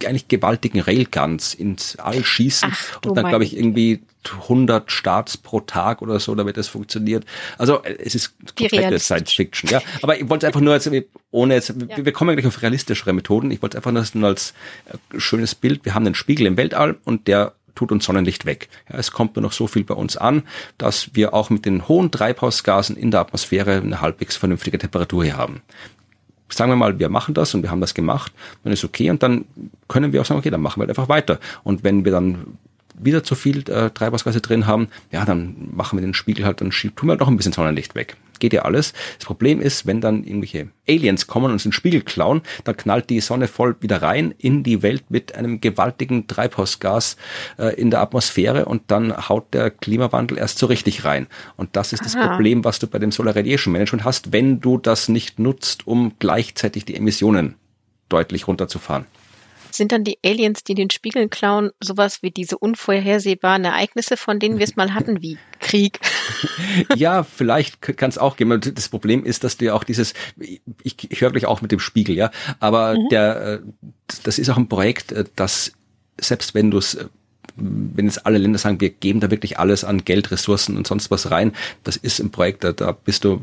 [0.03, 5.59] eigentlich gewaltigen Railguns ins All schießen Ach, und dann glaube ich irgendwie 100 Starts pro
[5.61, 7.25] Tag oder so, damit das funktioniert.
[7.57, 9.81] Also es ist komplette Science Fiction, ja.
[10.01, 10.89] Aber ich wollte einfach nur jetzt,
[11.31, 12.05] ohne jetzt, ja.
[12.05, 13.51] wir kommen gleich auf realistischere Methoden.
[13.51, 14.53] Ich wollte einfach nur als
[14.85, 15.85] äh, schönes Bild.
[15.85, 18.69] Wir haben einen Spiegel im Weltall und der tut uns Sonnenlicht weg.
[18.89, 20.43] Ja, es kommt nur noch so viel bei uns an,
[20.77, 25.37] dass wir auch mit den hohen Treibhausgasen in der Atmosphäre eine halbwegs vernünftige Temperatur hier
[25.37, 25.61] haben
[26.49, 28.31] sagen wir mal, wir machen das und wir haben das gemacht,
[28.63, 29.45] dann ist okay und dann
[29.87, 31.39] können wir auch sagen, okay, dann machen wir halt einfach weiter.
[31.63, 32.57] Und wenn wir dann
[32.97, 36.69] wieder zu viel äh, Treibhausgase drin haben, ja, dann machen wir den Spiegel halt, dann
[36.69, 38.15] tun wir halt noch ein bisschen Sonnenlicht weg.
[38.39, 38.93] Geht ja alles.
[39.17, 43.09] Das Problem ist, wenn dann irgendwelche Aliens kommen und uns den Spiegel klauen, dann knallt
[43.09, 47.17] die Sonne voll wieder rein in die Welt mit einem gewaltigen Treibhausgas
[47.57, 51.27] äh, in der Atmosphäre und dann haut der Klimawandel erst so richtig rein.
[51.57, 52.05] Und das ist Aha.
[52.05, 55.87] das Problem, was du bei dem Solar Radiation Management hast, wenn du das nicht nutzt,
[55.87, 57.55] um gleichzeitig die Emissionen
[58.09, 59.05] deutlich runterzufahren.
[59.75, 64.57] Sind dann die Aliens, die den Spiegel klauen, sowas wie diese unvorhersehbaren Ereignisse, von denen
[64.57, 65.99] wir es mal hatten, wie Krieg?
[66.95, 68.59] ja, vielleicht kann es auch geben.
[68.59, 70.13] Das Problem ist, dass du ja auch dieses,
[70.83, 73.09] ich, ich höre gleich auch mit dem Spiegel, ja, aber mhm.
[73.09, 73.59] der, äh,
[74.23, 75.73] das ist auch ein Projekt, äh, das
[76.19, 77.05] selbst wenn du es äh,
[77.57, 81.09] wenn jetzt alle Länder sagen, wir geben da wirklich alles an Geld, Ressourcen und sonst
[81.09, 81.53] was rein,
[81.83, 83.41] das ist ein Projekt, da, da bist du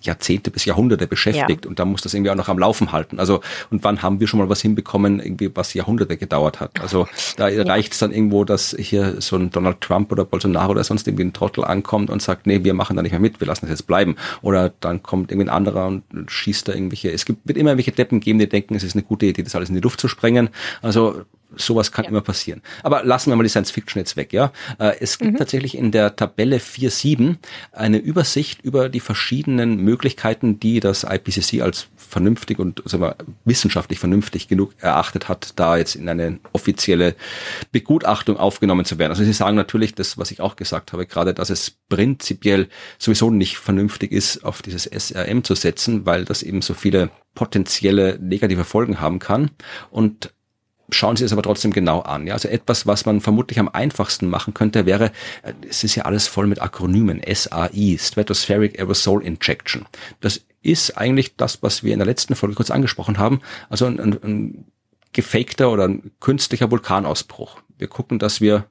[0.00, 1.68] Jahrzehnte bis Jahrhunderte beschäftigt ja.
[1.68, 3.18] und da muss das irgendwie auch noch am Laufen halten.
[3.18, 3.40] Also
[3.70, 6.80] und wann haben wir schon mal was hinbekommen, irgendwie was Jahrhunderte gedauert hat?
[6.80, 7.62] Also da ja.
[7.62, 11.24] reicht es dann irgendwo, dass hier so ein Donald Trump oder Bolsonaro oder sonst irgendwie
[11.24, 13.70] ein Trottel ankommt und sagt, nee, wir machen da nicht mehr mit, wir lassen das
[13.70, 14.16] jetzt bleiben.
[14.42, 17.10] Oder dann kommt irgendwie ein anderer und schießt da irgendwelche.
[17.10, 19.54] Es gibt wird immer irgendwelche Deppen geben, die denken, es ist eine gute Idee, das
[19.54, 20.50] alles in die Luft zu sprengen.
[20.82, 21.22] Also
[21.56, 22.10] sowas kann ja.
[22.10, 22.62] immer passieren.
[22.82, 24.52] Aber lassen wir mal die Science Fiction jetzt weg, ja.
[24.78, 25.36] Äh, es gibt mhm.
[25.36, 27.36] tatsächlich in der Tabelle 4.7
[27.72, 33.98] eine Übersicht über die verschiedenen Möglichkeiten, die das IPCC als vernünftig und sagen wir, wissenschaftlich
[33.98, 37.14] vernünftig genug erachtet hat, da jetzt in eine offizielle
[37.72, 39.12] Begutachtung aufgenommen zu werden.
[39.12, 43.30] Also Sie sagen natürlich das, was ich auch gesagt habe, gerade, dass es prinzipiell sowieso
[43.30, 48.64] nicht vernünftig ist, auf dieses SRM zu setzen, weil das eben so viele potenzielle negative
[48.64, 49.50] Folgen haben kann.
[49.90, 50.32] Und
[50.94, 52.26] schauen Sie es aber trotzdem genau an.
[52.26, 55.12] Ja, also etwas, was man vermutlich am einfachsten machen könnte, wäre,
[55.42, 59.86] äh, es ist ja alles voll mit Akronymen, SAI, Stratospheric Aerosol Injection.
[60.20, 63.98] Das ist eigentlich das, was wir in der letzten Folge kurz angesprochen haben, also ein,
[63.98, 64.64] ein, ein
[65.12, 67.60] gefakter oder ein künstlicher Vulkanausbruch.
[67.78, 68.66] Wir gucken, dass wir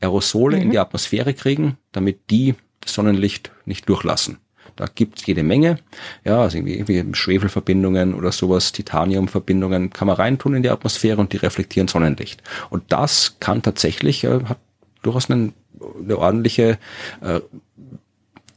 [0.00, 0.62] Aerosole mhm.
[0.62, 4.38] in die Atmosphäre kriegen, damit die das Sonnenlicht nicht durchlassen.
[4.78, 5.80] Da gibt's jede Menge.
[6.24, 11.32] Ja, also irgendwie, irgendwie Schwefelverbindungen oder sowas, Titaniumverbindungen kann man reintun in die Atmosphäre und
[11.32, 12.44] die reflektieren Sonnenlicht.
[12.70, 14.58] Und das kann tatsächlich, äh, hat
[15.02, 15.52] durchaus einen,
[16.00, 16.78] eine ordentliche,
[17.22, 17.40] äh,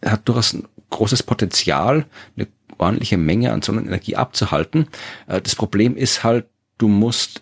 [0.06, 2.06] hat durchaus ein großes Potenzial,
[2.38, 2.48] eine
[2.78, 4.90] ordentliche Menge an Sonnenenergie abzuhalten.
[5.26, 6.46] Äh, das Problem ist halt,
[6.78, 7.42] du musst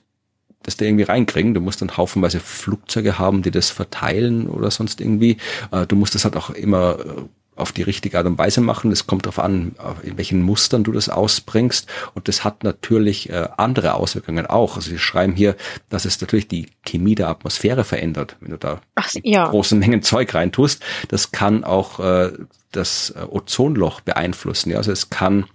[0.63, 1.53] das da irgendwie reinkriegen.
[1.53, 5.37] Du musst dann haufenweise Flugzeuge haben, die das verteilen oder sonst irgendwie.
[5.71, 7.21] Äh, du musst das halt auch immer äh,
[7.59, 8.91] auf die richtige Art und Weise machen.
[8.91, 11.87] Es kommt darauf an, in welchen Mustern du das ausbringst.
[12.13, 14.75] Und das hat natürlich äh, andere Auswirkungen auch.
[14.75, 15.55] Also wir schreiben hier,
[15.89, 19.47] dass es natürlich die Chemie der Atmosphäre verändert, wenn du da Ach, ja.
[19.47, 20.83] große Mengen Zeug reintust.
[21.09, 22.31] Das kann auch äh,
[22.71, 24.71] das äh, Ozonloch beeinflussen.
[24.71, 25.45] Ja, also es kann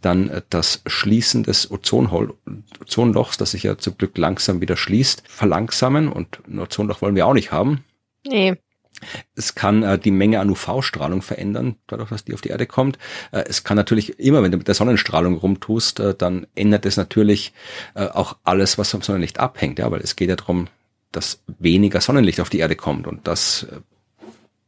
[0.00, 2.34] dann äh, das Schließen des Ozonhol
[2.80, 6.08] Ozonlochs, das sich ja zum Glück langsam wieder schließt, verlangsamen.
[6.08, 7.84] Und ein Ozonloch wollen wir auch nicht haben.
[8.26, 8.56] Nee.
[9.34, 12.98] Es kann äh, die Menge an UV-Strahlung verändern, dadurch, dass die auf die Erde kommt.
[13.32, 16.96] Äh, es kann natürlich immer, wenn du mit der Sonnenstrahlung rumtust, äh, dann ändert es
[16.96, 17.52] natürlich
[17.94, 20.68] äh, auch alles, was vom Sonnenlicht abhängt, ja, weil es geht ja darum,
[21.12, 23.80] dass weniger Sonnenlicht auf die Erde kommt und das äh,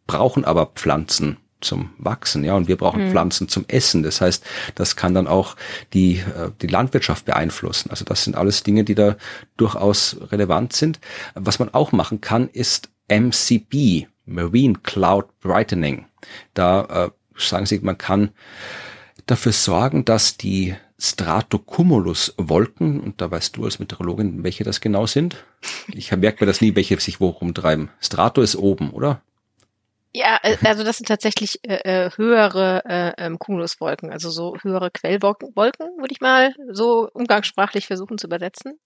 [0.06, 3.10] brauchen aber Pflanzen zum Wachsen, ja, und wir brauchen mhm.
[3.10, 4.02] Pflanzen zum Essen.
[4.02, 5.56] Das heißt, das kann dann auch
[5.92, 7.90] die, äh, die Landwirtschaft beeinflussen.
[7.90, 9.16] Also das sind alles Dinge, die da
[9.56, 11.00] durchaus relevant sind.
[11.34, 16.06] Was man auch machen kann, ist MCB, Marine Cloud Brightening.
[16.54, 18.30] Da äh, sagen sie, man kann
[19.26, 25.44] dafür sorgen, dass die Stratocumulus-Wolken, und da weißt du als Meteorologin, welche das genau sind.
[25.88, 27.90] Ich merke mir das nie, welche sich wo rumtreiben.
[28.00, 29.22] Strato ist oben, oder?
[30.14, 34.90] Ja, äh, also das sind tatsächlich äh, äh, höhere äh, ähm, Cumuluswolken, also so höhere
[34.90, 38.78] Quellwolken, würde ich mal so umgangssprachlich versuchen zu übersetzen.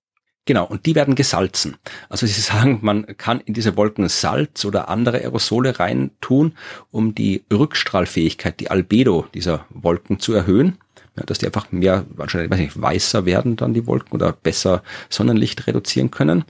[0.47, 1.77] Genau, und die werden gesalzen.
[2.09, 6.53] Also Sie sagen, man kann in diese Wolken Salz oder andere Aerosole reintun,
[6.93, 10.79] um die Rückstrahlfähigkeit, die Albedo dieser Wolken zu erhöhen.
[11.17, 14.83] Ja, dass die einfach mehr, wahrscheinlich weiß nicht, weißer werden dann die Wolken oder besser
[15.09, 16.45] Sonnenlicht reduzieren können.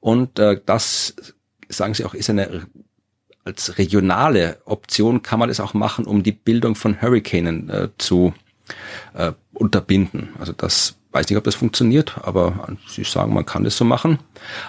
[0.00, 1.14] Und äh, das,
[1.68, 2.66] sagen Sie auch, ist eine
[3.44, 8.34] als regionale Option kann man das auch machen, um die Bildung von Hurricanen äh, zu
[9.14, 10.30] äh, unterbinden.
[10.40, 14.18] Also das weiß nicht, ob das funktioniert, aber Sie sagen, man kann das so machen.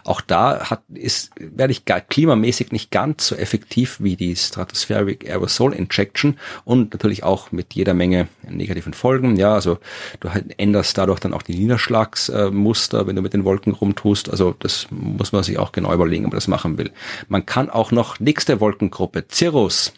[0.05, 5.29] Auch da hat, ist, werde ich gar klimamäßig nicht ganz so effektiv wie die Stratospheric
[5.29, 9.35] Aerosol Injection und natürlich auch mit jeder Menge negativen Folgen.
[9.35, 9.79] Ja, also
[10.21, 14.29] du änderst dadurch dann auch die Niederschlagsmuster, wenn du mit den Wolken rumtust.
[14.29, 16.91] Also das muss man sich auch genau überlegen, ob man das machen will.
[17.27, 19.91] Man kann auch noch nächste Wolkengruppe, Cirrus,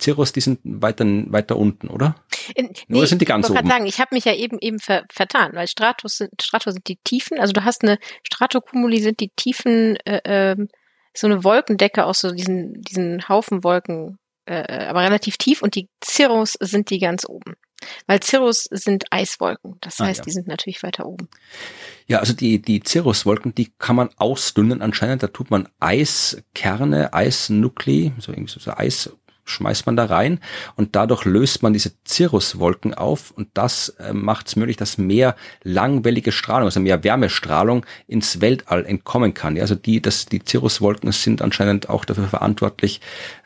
[0.00, 2.14] Cirrus, die sind weiter, weiter unten, oder?
[2.54, 3.68] In, nee, oder sind die ganz ich oben?
[3.68, 6.98] sagen, ich habe mich ja eben eben ver, vertan, weil Stratos sind, Stratos sind die
[7.04, 10.56] Tiefen, also du hast eine Stratokumuli sind die Tiefen, äh, äh,
[11.14, 15.74] so eine Wolkendecke aus so diesen, diesen Haufen Wolken, äh, äh, aber relativ tief und
[15.74, 17.54] die Cirrus sind die ganz oben.
[18.06, 19.76] Weil Cirrus sind Eiswolken.
[19.80, 20.24] Das ah, heißt, ja.
[20.24, 21.28] die sind natürlich weiter oben.
[22.06, 25.22] Ja, also die, die Cirruswolken, die kann man ausdünnen anscheinend.
[25.22, 29.10] Da tut man Eiskerne, Eisnuklei, so irgendwie so Eis
[29.50, 30.40] schmeißt man da rein
[30.76, 35.36] und dadurch löst man diese Cirruswolken auf und das äh, macht es möglich, dass mehr
[35.62, 39.56] langwellige Strahlung, also mehr Wärmestrahlung ins Weltall entkommen kann.
[39.56, 43.00] Ja, also die, das, die Cirruswolken sind anscheinend auch dafür verantwortlich,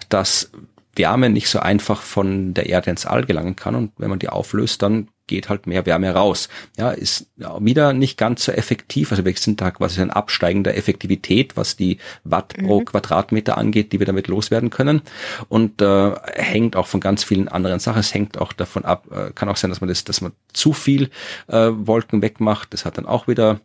[0.09, 0.50] dass
[0.96, 4.28] Wärme nicht so einfach von der Erde ins All gelangen kann und wenn man die
[4.28, 6.49] auflöst, dann geht halt mehr Wärme raus.
[6.77, 9.11] Ja, ist wieder nicht ganz so effektiv.
[9.11, 12.85] Also wir sind da quasi ein absteigender Effektivität, was die Watt pro mhm.
[12.85, 15.03] Quadratmeter angeht, die wir damit loswerden können.
[15.49, 18.01] Und äh, hängt auch von ganz vielen anderen Sachen.
[18.01, 20.72] Es hängt auch davon ab, äh, kann auch sein, dass man das, dass man zu
[20.72, 21.11] viel
[21.49, 22.72] äh, Wolken wegmacht.
[22.72, 23.61] Das hat dann auch wieder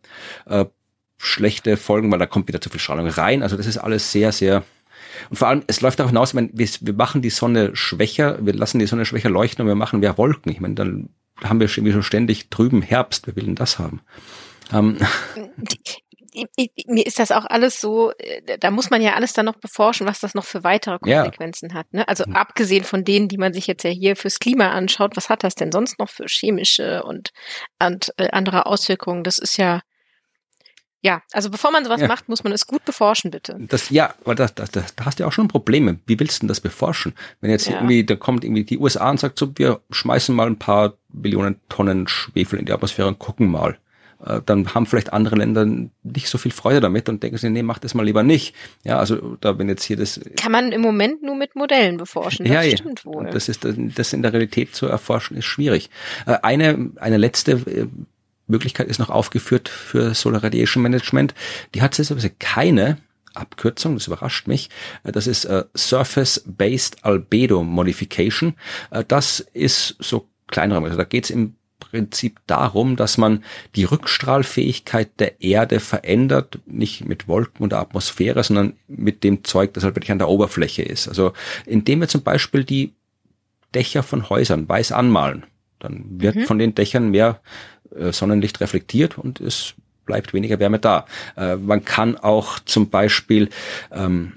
[0.46, 0.66] äh,
[1.18, 3.44] schlechte Folgen, weil da kommt wieder zu viel Strahlung rein.
[3.44, 4.64] Also das ist alles sehr, sehr
[5.30, 8.38] und vor allem, es läuft darauf hinaus, ich meine, wir, wir machen die Sonne schwächer,
[8.42, 10.52] wir lassen die Sonne schwächer leuchten und wir machen mehr Wolken.
[10.52, 11.10] Ich meine, dann
[11.44, 13.28] haben wir schon, schon ständig drüben Herbst.
[13.28, 14.02] Wer will denn das haben?
[14.74, 14.98] Ähm.
[16.86, 20.08] Mir ist das auch alles so, äh, da muss man ja alles dann noch beforschen,
[20.08, 21.76] was das noch für weitere Konsequenzen ja.
[21.76, 21.92] hat.
[21.92, 22.08] Ne?
[22.08, 25.44] Also abgesehen von denen, die man sich jetzt ja hier fürs Klima anschaut, was hat
[25.44, 27.32] das denn sonst noch für chemische und,
[27.82, 29.24] und äh, andere Auswirkungen?
[29.24, 29.82] Das ist ja,
[31.02, 32.08] ja, also bevor man sowas ja.
[32.08, 33.56] macht, muss man es gut beforschen, bitte.
[33.60, 36.00] Das, ja, aber da, da, da hast du ja auch schon Probleme.
[36.06, 37.14] Wie willst du denn das beforschen?
[37.40, 37.76] Wenn jetzt ja.
[37.76, 41.60] irgendwie, da kommt irgendwie die USA und sagt so, wir schmeißen mal ein paar Billionen
[41.70, 43.78] Tonnen Schwefel in die Atmosphäre und gucken mal.
[44.26, 45.66] Äh, dann haben vielleicht andere Länder
[46.04, 48.54] nicht so viel Freude damit und denken sich, nee, mach das mal lieber nicht.
[48.84, 50.20] Ja, also da wenn jetzt hier das.
[50.36, 52.46] Kann man im Moment nur mit Modellen beforschen.
[52.46, 53.12] Das ja, stimmt ja.
[53.12, 53.30] wohl.
[53.32, 55.90] Das ist das in der Realität zu erforschen ist schwierig.
[56.26, 57.88] Äh, eine eine letzte äh,
[58.52, 61.34] Möglichkeit ist noch aufgeführt für Solar Radiation Management.
[61.74, 62.98] Die hat seltsamerweise keine
[63.34, 64.70] Abkürzung, das überrascht mich.
[65.04, 68.56] Äh, das ist äh, Surface-Based Albedo Modification.
[68.92, 73.44] Äh, das ist so kleinerer, also da geht es im Prinzip darum, dass man
[73.76, 79.74] die Rückstrahlfähigkeit der Erde verändert, nicht mit Wolken und der Atmosphäre, sondern mit dem Zeug,
[79.74, 81.08] das halt wirklich an der Oberfläche ist.
[81.08, 81.34] Also
[81.66, 82.94] indem wir zum Beispiel die
[83.74, 85.46] Dächer von Häusern weiß anmalen,
[85.80, 86.46] dann wird mhm.
[86.46, 87.40] von den Dächern mehr
[88.12, 89.74] Sonnenlicht reflektiert und es
[90.06, 91.06] bleibt weniger Wärme da.
[91.38, 93.50] Äh, man kann auch zum Beispiel
[93.92, 94.34] ähm,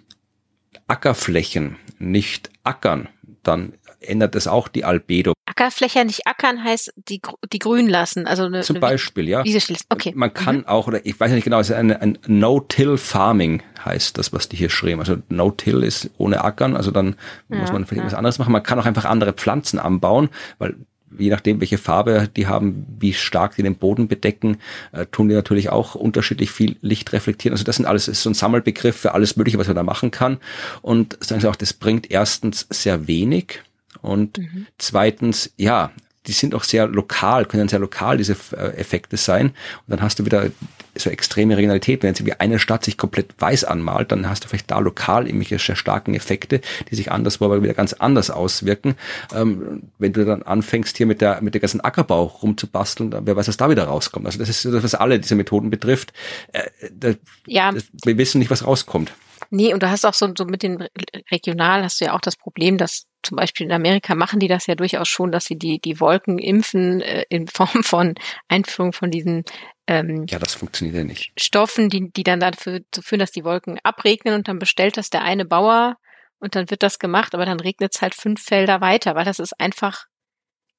[0.86, 3.08] Ackerflächen nicht ackern,
[3.42, 5.32] dann ändert es auch die Albedo.
[5.46, 7.20] Ackerfläche nicht ackern heißt die,
[7.52, 9.44] die grün lassen, also eine, zum Beispiel, ja.
[9.44, 9.86] Wiese schließen.
[9.88, 10.12] Okay.
[10.14, 10.66] Man kann mhm.
[10.66, 14.48] auch oder ich weiß nicht genau, es ist ein, ein No-Till Farming heißt das, was
[14.48, 15.00] die hier schreiben.
[15.00, 17.16] Also No-Till ist ohne Ackern, also dann
[17.48, 18.06] ja, muss man vielleicht ja.
[18.06, 18.52] was anderes machen.
[18.52, 20.28] Man kann auch einfach andere Pflanzen anbauen,
[20.58, 20.76] weil
[21.18, 24.58] je nachdem, welche Farbe die haben, wie stark die den Boden bedecken,
[24.92, 27.54] äh, tun die natürlich auch unterschiedlich viel Licht reflektieren.
[27.54, 30.10] Also das sind alles ist so ein Sammelbegriff für alles Mögliche, was man da machen
[30.10, 30.38] kann.
[30.80, 33.60] Und sagen Sie auch, das bringt erstens sehr wenig
[34.00, 34.66] und mhm.
[34.78, 35.92] zweitens, ja,
[36.26, 39.48] die sind auch sehr lokal, können sehr lokal diese äh, Effekte sein.
[39.48, 40.50] Und dann hast du wieder
[40.94, 42.02] so extreme Regionalität.
[42.02, 45.26] Wenn jetzt wie eine Stadt sich komplett weiß anmalt, dann hast du vielleicht da lokal
[45.26, 46.60] irgendwelche sehr starken Effekte,
[46.90, 48.94] die sich anderswo aber wieder ganz anders auswirken.
[49.34, 53.48] Ähm, wenn du dann anfängst, hier mit der, mit der ganzen Ackerbau rumzubasteln, wer weiß,
[53.48, 54.26] was da wieder rauskommt.
[54.26, 56.12] Also das ist das, was alle diese Methoden betrifft.
[56.52, 57.16] Äh, das,
[57.46, 57.72] ja.
[57.72, 59.12] Das, wir wissen nicht, was rauskommt.
[59.50, 60.86] Nee, und du hast auch so, so mit den
[61.30, 64.66] regional hast du ja auch das Problem, dass zum Beispiel in Amerika machen die das
[64.66, 68.14] ja durchaus schon, dass sie die, die Wolken impfen äh, in Form von
[68.48, 69.44] Einführung von diesen
[69.88, 71.32] ähm, ja, das funktioniert ja nicht.
[71.36, 75.10] Stoffen, die, die dann dafür zu führen, dass die Wolken abregnen und dann bestellt das
[75.10, 75.96] der eine Bauer
[76.38, 79.38] und dann wird das gemacht, aber dann regnet es halt fünf Felder weiter, weil das
[79.38, 80.06] ist einfach,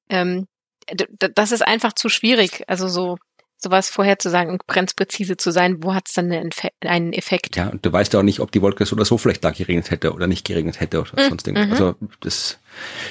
[0.08, 0.46] ähm,
[1.18, 2.64] das ist einfach zu schwierig.
[2.66, 3.18] Also so
[3.64, 6.30] sowas vorherzusagen und ganz präzise zu sein, wo hat es dann
[6.82, 7.56] einen Effekt?
[7.56, 9.50] Ja, und du weißt ja auch nicht, ob die Wolke so oder so vielleicht da
[9.50, 11.28] geregnet hätte oder nicht geregnet hätte oder mhm.
[11.30, 11.80] sonst irgendwas.
[11.80, 11.86] Mhm.
[11.86, 12.58] Also das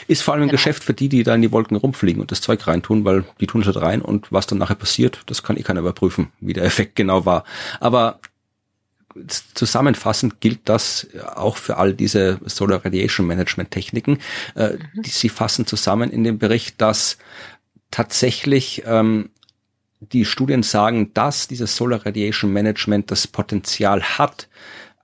[0.07, 0.57] ist vor allem ein genau.
[0.57, 3.47] Geschäft für die, die da in die Wolken rumfliegen und das Zeug reintun, weil die
[3.47, 6.53] tun es halt rein und was dann nachher passiert, das kann eh keiner überprüfen, wie
[6.53, 7.43] der Effekt genau war.
[7.81, 8.19] Aber
[9.53, 14.19] zusammenfassend gilt das auch für all diese Solar Radiation Management Techniken.
[14.55, 15.03] Äh, mhm.
[15.03, 17.17] die, sie fassen zusammen in dem Bericht, dass
[17.91, 19.29] tatsächlich ähm,
[20.11, 24.47] die Studien sagen, dass dieses Solar Radiation Management das Potenzial hat,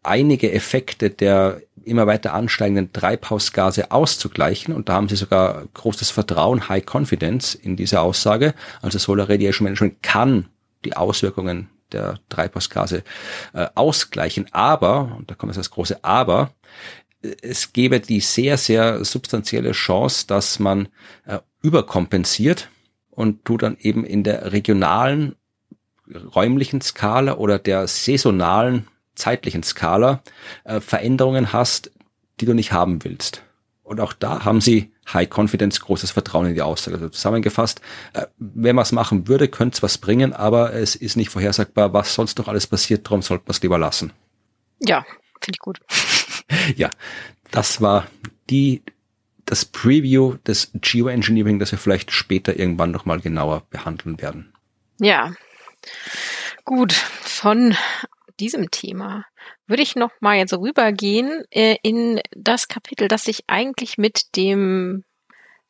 [0.04, 4.74] einige Effekte der immer weiter ansteigenden Treibhausgase auszugleichen.
[4.74, 8.54] Und da haben sie sogar großes Vertrauen, High Confidence in diese Aussage.
[8.82, 10.50] Also Solar Radiation Management kann
[10.86, 13.04] die Auswirkungen der Treibhausgase
[13.54, 14.48] äh, ausgleichen.
[14.52, 16.52] Aber, und da kommt jetzt das große Aber,
[17.42, 20.88] es gäbe die sehr, sehr substanzielle Chance, dass man
[21.26, 22.70] äh, überkompensiert
[23.20, 25.36] und du dann eben in der regionalen
[26.34, 30.24] räumlichen Skala oder der saisonalen zeitlichen Skala
[30.64, 31.92] äh, Veränderungen hast,
[32.40, 33.44] die du nicht haben willst.
[33.84, 36.96] Und auch da haben sie High Confidence, großes Vertrauen in die Aussage.
[36.96, 37.82] Also zusammengefasst,
[38.14, 41.92] äh, wenn man es machen würde, könnte es was bringen, aber es ist nicht vorhersagbar,
[41.92, 44.14] was sonst noch alles passiert, darum sollte man es lieber lassen.
[44.80, 45.06] Ja,
[45.42, 45.82] finde ich gut.
[46.78, 46.90] ja,
[47.52, 48.08] das war
[48.50, 48.82] die
[49.50, 54.54] das Preview des Geoengineering, das wir vielleicht später irgendwann nochmal genauer behandeln werden.
[55.00, 55.34] Ja,
[56.66, 56.94] gut.
[56.94, 57.76] Von
[58.40, 59.26] diesem Thema
[59.66, 65.04] würde ich noch mal jetzt rübergehen äh, in das Kapitel, das sich eigentlich mit dem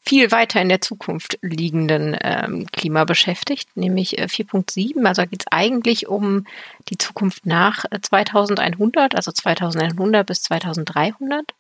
[0.02, 5.06] viel weiter in der Zukunft liegenden ähm, Klima beschäftigt, nämlich äh, 4.7.
[5.06, 6.46] Also geht es eigentlich um
[6.90, 11.54] die Zukunft nach 2100, äh, also 2100 bis 2300.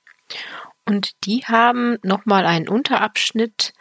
[0.89, 3.73] Und die haben nochmal einen Unterabschnitt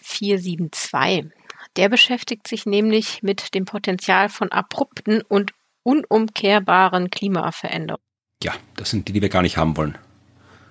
[0.00, 1.30] 472.
[1.76, 5.52] Der beschäftigt sich nämlich mit dem Potenzial von abrupten und
[5.84, 8.04] unumkehrbaren Klimaveränderungen.
[8.42, 9.96] Ja, das sind die, die wir gar nicht haben wollen.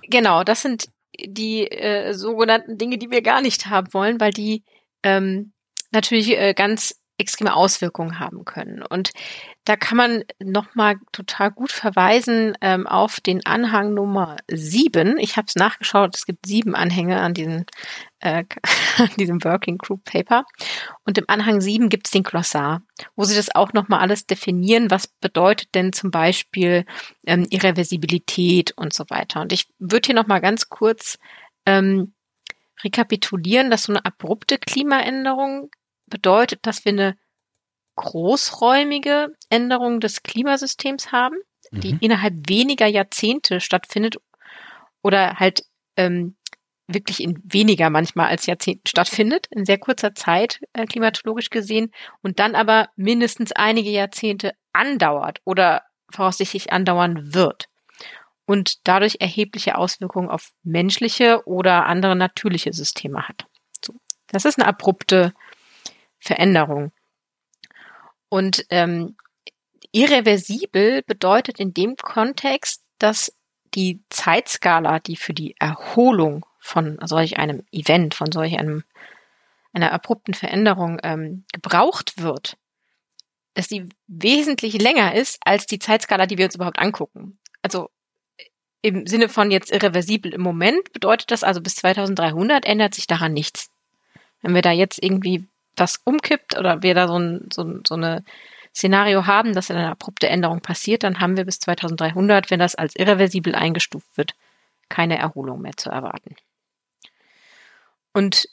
[0.09, 4.65] Genau, das sind die äh, sogenannten Dinge, die wir gar nicht haben wollen, weil die
[5.03, 5.53] ähm,
[5.91, 8.83] natürlich äh, ganz extreme Auswirkungen haben können.
[8.83, 9.11] Und
[9.65, 15.17] da kann man nochmal total gut verweisen ähm, auf den Anhang Nummer sieben.
[15.19, 17.65] Ich habe es nachgeschaut, es gibt sieben Anhänge an diesem,
[18.19, 18.43] äh,
[18.97, 20.45] an diesem Working Group Paper.
[21.05, 22.81] Und im Anhang sieben gibt es den Glossar,
[23.15, 26.85] wo sie das auch nochmal alles definieren, was bedeutet denn zum Beispiel
[27.25, 29.41] ähm, Irreversibilität und so weiter.
[29.41, 31.19] Und ich würde hier nochmal ganz kurz
[31.65, 32.13] ähm,
[32.83, 35.69] rekapitulieren, dass so eine abrupte Klimaänderung
[36.11, 37.17] bedeutet, dass wir eine
[37.95, 41.35] großräumige Änderung des Klimasystems haben,
[41.71, 41.99] die mhm.
[42.01, 44.17] innerhalb weniger Jahrzehnte stattfindet
[45.01, 45.63] oder halt
[45.97, 46.35] ähm,
[46.87, 51.91] wirklich in weniger manchmal als Jahrzehnten stattfindet, in sehr kurzer Zeit äh, klimatologisch gesehen
[52.21, 57.69] und dann aber mindestens einige Jahrzehnte andauert oder voraussichtlich andauern wird
[58.45, 63.45] und dadurch erhebliche Auswirkungen auf menschliche oder andere natürliche Systeme hat.
[63.83, 63.93] So.
[64.27, 65.33] Das ist eine abrupte
[66.21, 66.91] Veränderung.
[68.29, 69.17] Und ähm,
[69.91, 73.35] irreversibel bedeutet in dem Kontext, dass
[73.73, 78.83] die Zeitskala, die für die Erholung von solch einem Event, von solch einem
[79.73, 82.57] einer abrupten Veränderung ähm, gebraucht wird,
[83.53, 87.39] dass die wesentlich länger ist als die Zeitskala, die wir uns überhaupt angucken.
[87.61, 87.89] Also
[88.81, 93.33] im Sinne von jetzt irreversibel im Moment bedeutet das also bis 2300 ändert sich daran
[93.33, 93.69] nichts.
[94.41, 98.23] Wenn wir da jetzt irgendwie was umkippt oder wir da so, ein, so, so eine
[98.73, 102.95] Szenario haben, dass eine abrupte Änderung passiert, dann haben wir bis 2300, wenn das als
[102.95, 104.33] irreversibel eingestuft wird,
[104.89, 106.35] keine Erholung mehr zu erwarten.
[108.13, 108.47] Und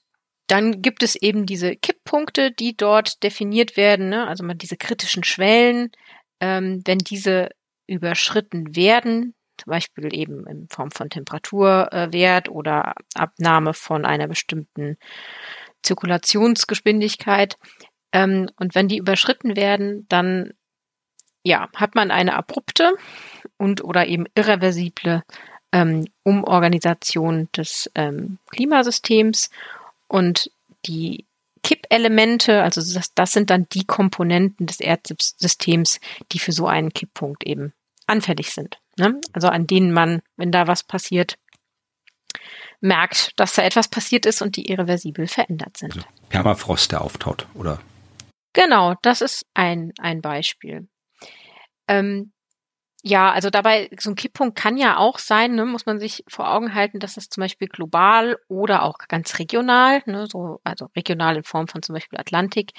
[0.49, 4.27] dann gibt es eben diese Kipppunkte, die dort definiert werden, ne?
[4.27, 5.93] also diese kritischen Schwellen,
[6.41, 7.51] ähm, wenn diese
[7.87, 14.97] überschritten werden, zum Beispiel eben in Form von Temperaturwert oder Abnahme von einer bestimmten
[15.83, 17.59] Zirkulationsgeschwindigkeit.
[18.13, 20.53] Ähm, und wenn die überschritten werden, dann
[21.43, 22.95] ja, hat man eine abrupte
[23.57, 25.23] und oder eben irreversible
[25.73, 29.51] ähm, Umorganisation des ähm, Klimasystems
[30.09, 30.51] und
[30.87, 31.27] die
[31.63, 36.01] Kippelemente, also das, das sind dann die Komponenten des Erdsystems,
[36.33, 37.73] die für so einen Kipppunkt eben
[38.07, 38.79] anfällig sind.
[38.97, 39.21] Ne?
[39.33, 41.37] Also an denen man, wenn da was passiert,
[42.81, 45.97] merkt, dass da etwas passiert ist und die irreversibel verändert sind.
[45.97, 47.81] Also Permafrost, der auftaut, oder?
[48.53, 50.89] Genau, das ist ein, ein Beispiel.
[51.89, 52.33] Ähm,
[53.03, 56.53] ja, also dabei, so ein Kipppunkt kann ja auch sein, ne, muss man sich vor
[56.53, 61.37] Augen halten, dass das zum Beispiel global oder auch ganz regional, ne, so, also regional
[61.37, 62.73] in Form von zum Beispiel Atlantik,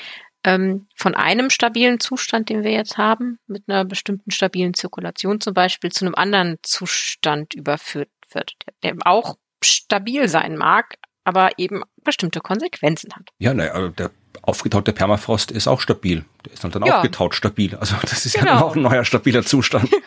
[0.44, 5.54] ähm, von einem stabilen Zustand, den wir jetzt haben, mit einer bestimmten stabilen Zirkulation zum
[5.54, 11.84] Beispiel, zu einem anderen Zustand überführt wird, der, der auch stabil sein mag, aber eben
[12.04, 13.30] bestimmte Konsequenzen hat.
[13.40, 14.12] Ja, naja, also der
[14.42, 16.26] aufgetaute Permafrost ist auch stabil.
[16.46, 16.98] Der ist dann ja.
[16.98, 17.76] aufgetaut stabil.
[17.76, 18.52] Also das ist genau.
[18.52, 19.90] ja auch ein neuer stabiler Zustand.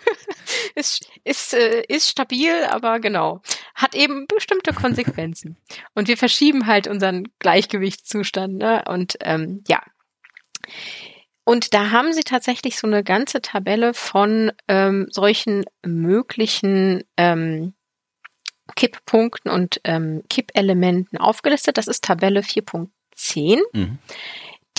[0.75, 3.43] ist, ist, äh, ist stabil, aber genau.
[3.75, 5.57] Hat eben bestimmte Konsequenzen.
[5.95, 8.59] Und wir verschieben halt unseren Gleichgewichtszustand.
[8.59, 8.85] Ne?
[8.87, 9.83] Und ähm, ja,
[11.45, 17.75] Und da haben sie tatsächlich so eine ganze Tabelle von ähm, solchen möglichen ähm,
[18.77, 21.79] Kipppunkten und ähm, Kippelementen aufgelistet.
[21.79, 23.61] Das ist Tabelle 4.10.
[23.73, 23.99] Mhm.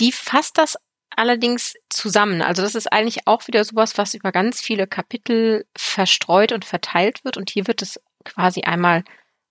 [0.00, 0.76] Die fasst das
[1.16, 2.42] allerdings zusammen.
[2.42, 7.24] Also das ist eigentlich auch wieder sowas, was über ganz viele Kapitel verstreut und verteilt
[7.24, 7.36] wird.
[7.36, 9.04] Und hier wird es quasi einmal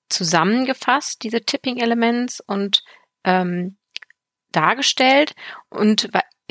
[0.09, 2.83] zusammengefasst, diese Tipping Elements und
[3.23, 3.77] ähm,
[4.51, 5.33] dargestellt.
[5.69, 6.09] Und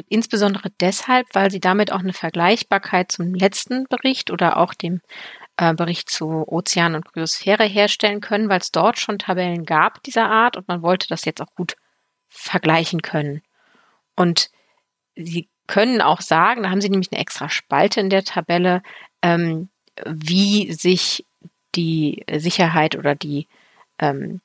[0.09, 5.01] insbesondere deshalb, weil sie damit auch eine Vergleichbarkeit zum letzten Bericht oder auch dem
[5.57, 10.29] äh, Bericht zu Ozean und Kryosphäre herstellen können, weil es dort schon Tabellen gab dieser
[10.31, 11.77] Art und man wollte das jetzt auch gut
[12.29, 13.43] vergleichen können.
[14.17, 14.51] Und
[15.15, 18.83] sie können auch sagen, da haben sie nämlich eine extra Spalte in der Tabelle,
[19.23, 19.69] ähm,
[20.05, 21.27] wie sich
[21.75, 23.49] die Sicherheit oder die,
[23.99, 24.41] ähm,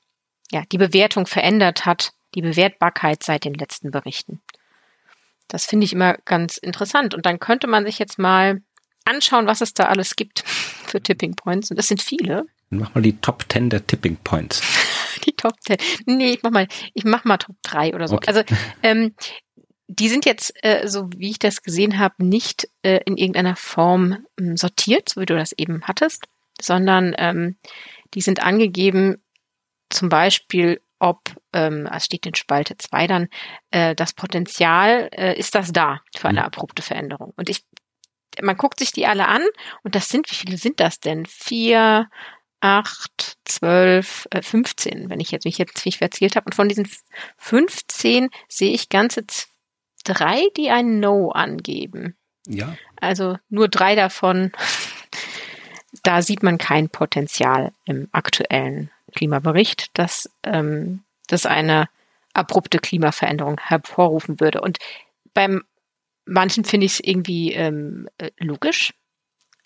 [0.51, 4.41] ja, die Bewertung verändert hat, die Bewertbarkeit seit den letzten Berichten.
[5.47, 7.16] Das finde ich immer ganz interessant.
[7.16, 8.62] Und dann könnte man sich jetzt mal
[9.05, 10.43] anschauen, was es da alles gibt
[10.89, 11.69] für Tipping Points.
[11.69, 12.45] Und das sind viele.
[12.69, 14.61] Mach mal die Top 10 der Tipping Points.
[15.25, 15.77] die Top 10.
[16.05, 18.15] Nee, ich mach mal, ich mach mal Top 3 oder so.
[18.15, 18.27] Okay.
[18.27, 18.43] Also
[18.83, 19.13] ähm,
[19.88, 24.25] die sind jetzt, äh, so wie ich das gesehen habe, nicht äh, in irgendeiner Form
[24.39, 26.25] ähm, sortiert, so wie du das eben hattest,
[26.61, 27.57] sondern ähm,
[28.13, 29.23] die sind angegeben,
[29.89, 31.21] zum Beispiel, ob,
[31.53, 33.27] ähm, es steht in Spalte 2 dann,
[33.71, 36.47] äh, das Potenzial, äh, ist das da für eine mhm.
[36.47, 37.33] abrupte Veränderung.
[37.38, 37.63] Und ich,
[38.41, 39.43] man guckt sich die alle an
[39.83, 41.25] und das sind, wie viele sind das denn?
[41.25, 42.09] Vier,
[42.59, 46.45] acht, zwölf, äh, 15, wenn ich jetzt mich jetzt nicht verzählt habe.
[46.45, 46.89] Und von diesen
[47.38, 49.23] 15 sehe ich ganze
[50.03, 52.15] drei, die ein No angeben.
[52.47, 52.75] Ja.
[52.99, 54.51] Also nur drei davon,
[56.03, 61.89] da sieht man kein Potenzial im aktuellen Klimabericht, dass ähm, das eine
[62.33, 64.61] abrupte Klimaveränderung hervorrufen würde.
[64.61, 64.77] Und
[65.33, 65.63] beim
[66.28, 68.93] manchen finde ich es irgendwie ähm, äh, logisch,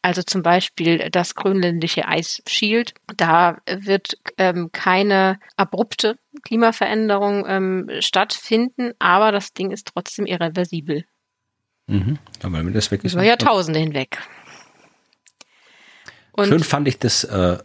[0.01, 2.95] also zum Beispiel das grönländische Eisschild.
[3.17, 11.05] Da wird ähm, keine abrupte Klimaveränderung ähm, stattfinden, aber das Ding ist trotzdem irreversibel.
[11.87, 12.17] Mhm.
[12.41, 13.13] Aber wenn das weg ist.
[13.13, 14.17] Über Jahrtausende hinweg.
[16.31, 17.57] Und Schön fand ich das äh,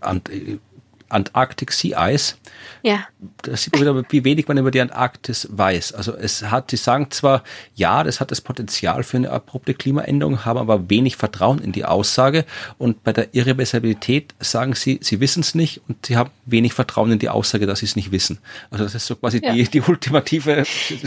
[1.08, 2.34] Antarctic Sea Ice.
[2.82, 3.06] Ja.
[3.42, 5.92] Da sieht man wieder, wie wenig man über die Antarktis weiß.
[5.92, 7.42] Also es hat, sie sagen zwar,
[7.74, 11.84] ja, das hat das Potenzial für eine abrupte Klimaänderung, haben aber wenig Vertrauen in die
[11.84, 12.44] Aussage.
[12.78, 17.12] Und bei der Irreversibilität sagen sie, sie wissen es nicht und sie haben wenig Vertrauen
[17.12, 18.38] in die Aussage, dass sie es nicht wissen.
[18.70, 19.52] Also das ist so quasi ja.
[19.52, 20.64] die, die ultimative,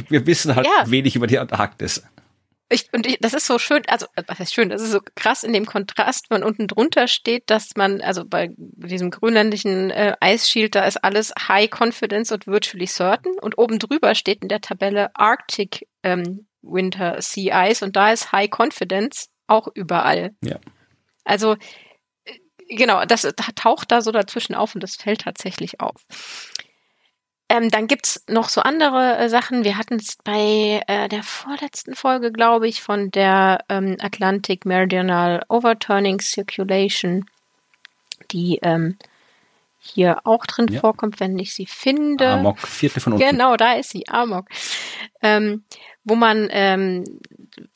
[0.09, 0.89] wir wissen halt ja.
[0.89, 2.03] wenig über die Antarktis.
[2.71, 5.43] Ich, und ich, das ist so schön, also was heißt schön, das ist so krass
[5.43, 10.75] in dem Kontrast, wenn unten drunter steht, dass man, also bei diesem grönländischen äh, Eisschild,
[10.75, 15.09] da ist alles High Confidence und Virtually Certain und oben drüber steht in der Tabelle
[15.15, 20.35] Arctic ähm, Winter Sea Ice und da ist High Confidence auch überall.
[20.43, 20.59] Ja.
[21.23, 21.53] Also
[22.25, 22.37] äh,
[22.69, 26.05] genau, das taucht da so dazwischen auf und das fällt tatsächlich auf.
[27.51, 29.63] Ähm, dann gibt's noch so andere äh, Sachen.
[29.63, 35.43] Wir hatten es bei äh, der vorletzten Folge, glaube ich, von der ähm, Atlantic Meridional
[35.49, 37.25] Overturning Circulation,
[38.31, 38.97] die ähm,
[39.79, 40.79] hier auch drin ja.
[40.79, 42.29] vorkommt, wenn ich sie finde.
[42.29, 43.27] Amok, vierte von unten.
[43.27, 44.45] Genau, da ist sie, Amok.
[45.21, 45.63] Ähm,
[46.03, 47.03] wo man ähm,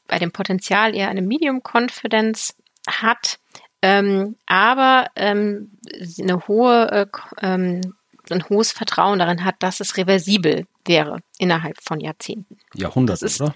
[0.07, 2.55] bei dem Potenzial eher eine Medium Confidence
[2.87, 3.39] hat,
[3.81, 5.71] ähm, aber ähm,
[6.19, 7.07] eine hohe äh,
[7.41, 7.81] ähm,
[8.29, 12.57] ein hohes Vertrauen darin hat, dass es reversibel wäre innerhalb von Jahrzehnten.
[12.73, 13.55] Jahrhunderte, ist, oder?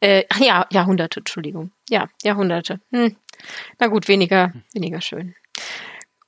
[0.00, 1.72] Äh, ja, Jahrhunderte, Entschuldigung.
[1.88, 2.80] Ja, Jahrhunderte.
[2.90, 3.16] Hm.
[3.78, 5.34] Na gut, weniger, weniger schön.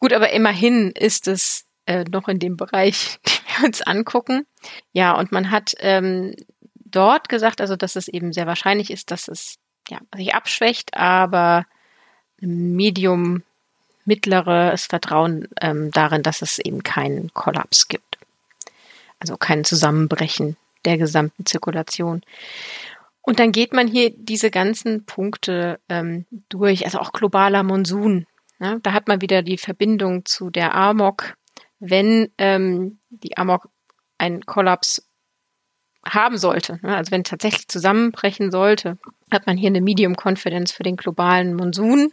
[0.00, 4.46] Gut, aber immerhin ist es äh, noch in dem Bereich, den wir uns angucken.
[4.92, 6.34] Ja, und man hat ähm,
[6.76, 9.56] dort gesagt, also dass es eben sehr wahrscheinlich ist, dass es
[9.88, 11.64] ja, sich abschwächt, aber
[12.40, 13.42] Medium
[14.08, 18.18] mittleres Vertrauen ähm, darin, dass es eben keinen Kollaps gibt.
[19.20, 22.22] Also kein Zusammenbrechen der gesamten Zirkulation.
[23.20, 28.26] Und dann geht man hier diese ganzen Punkte ähm, durch, also auch globaler Monsun.
[28.58, 31.34] Ja, da hat man wieder die Verbindung zu der Amok.
[31.78, 33.68] Wenn ähm, die Amok
[34.16, 35.06] einen Kollaps
[36.04, 38.96] haben sollte, ne, also wenn tatsächlich zusammenbrechen sollte,
[39.30, 42.12] hat man hier eine Medium Confidence für den globalen Monsun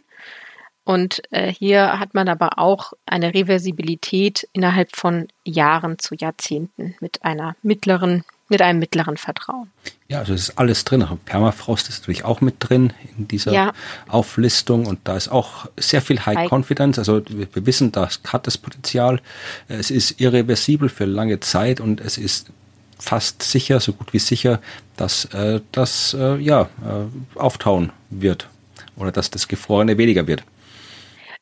[0.86, 7.24] und äh, hier hat man aber auch eine Reversibilität innerhalb von Jahren zu Jahrzehnten mit
[7.24, 9.72] einer mittleren, mit einem mittleren Vertrauen.
[10.06, 11.04] Ja, also es ist alles drin.
[11.24, 13.72] Permafrost ist natürlich auch mit drin in dieser ja.
[14.06, 16.52] Auflistung und da ist auch sehr viel High, High.
[16.52, 17.00] Confidence.
[17.00, 19.20] Also wir, wir wissen, das hat das Potenzial.
[19.66, 22.52] Es ist irreversibel für lange Zeit und es ist
[22.96, 24.60] fast sicher, so gut wie sicher,
[24.96, 28.48] dass äh, das äh, ja äh, auftauen wird
[28.94, 30.44] oder dass das Gefrorene weniger wird.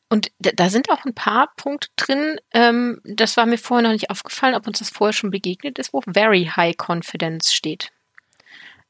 [0.09, 4.11] Und da sind auch ein paar Punkte drin, ähm, das war mir vorher noch nicht
[4.11, 7.91] aufgefallen, ob uns das vorher schon begegnet ist, wo Very High Confidence steht.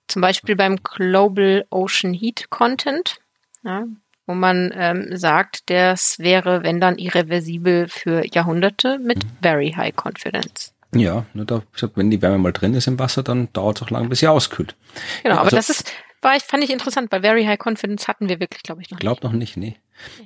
[0.08, 3.18] Zum Beispiel beim Global Ocean Heat Content,
[3.64, 3.86] ja,
[4.28, 9.30] wo man ähm, sagt, das wäre, wenn dann irreversibel für Jahrhunderte mit mhm.
[9.42, 10.74] Very High Confidence.
[10.94, 11.62] Ja, nur da,
[11.96, 14.28] wenn die Wärme mal drin ist im Wasser, dann dauert es auch lange, bis sie
[14.28, 14.76] auskühlt.
[15.24, 15.92] Genau, ja, also, aber das ist,
[16.26, 19.00] war ich, fand ich interessant, weil Very High Confidence hatten wir wirklich, glaube ich, noch
[19.00, 19.22] glaub nicht.
[19.22, 19.78] Glaub noch nicht, nee.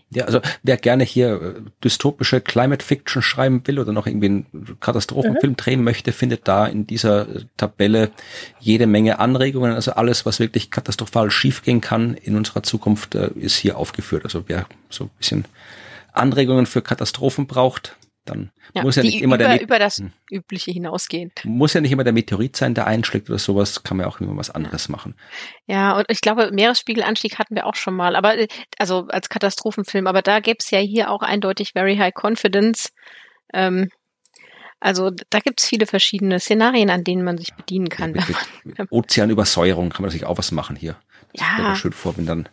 [0.09, 4.77] Ja, also wer gerne hier äh, dystopische Climate Fiction schreiben will oder noch irgendwie einen
[4.79, 5.57] Katastrophenfilm mhm.
[5.57, 7.27] drehen möchte, findet da in dieser
[7.57, 8.09] Tabelle
[8.59, 9.73] jede Menge Anregungen.
[9.73, 14.23] Also alles, was wirklich katastrophal schiefgehen kann in unserer Zukunft, äh, ist hier aufgeführt.
[14.23, 15.45] Also wer so ein bisschen
[16.13, 17.95] Anregungen für Katastrophen braucht,
[18.29, 20.11] dann ja, muss ja nicht immer über, der über das hm.
[20.31, 21.31] Übliche hinausgehen.
[21.43, 24.19] Muss ja nicht immer der Meteorit sein, der einschlägt oder sowas, kann man ja auch
[24.19, 25.15] immer was anderes machen.
[25.67, 28.35] Ja, und ich glaube, Meeresspiegelanstieg hatten wir auch schon mal, aber
[28.77, 32.91] also als Katastrophenfilm, aber da gäbe es ja hier auch eindeutig Very High Confidence.
[33.53, 33.89] Ähm,
[34.79, 38.15] also da gibt es viele verschiedene Szenarien, an denen man sich bedienen kann.
[38.15, 38.23] Ja,
[38.63, 40.95] mit, mit Ozeanübersäuerung kann man sich auch was machen hier.
[41.33, 41.69] Das ja.
[41.69, 42.49] mir schön vor, wenn dann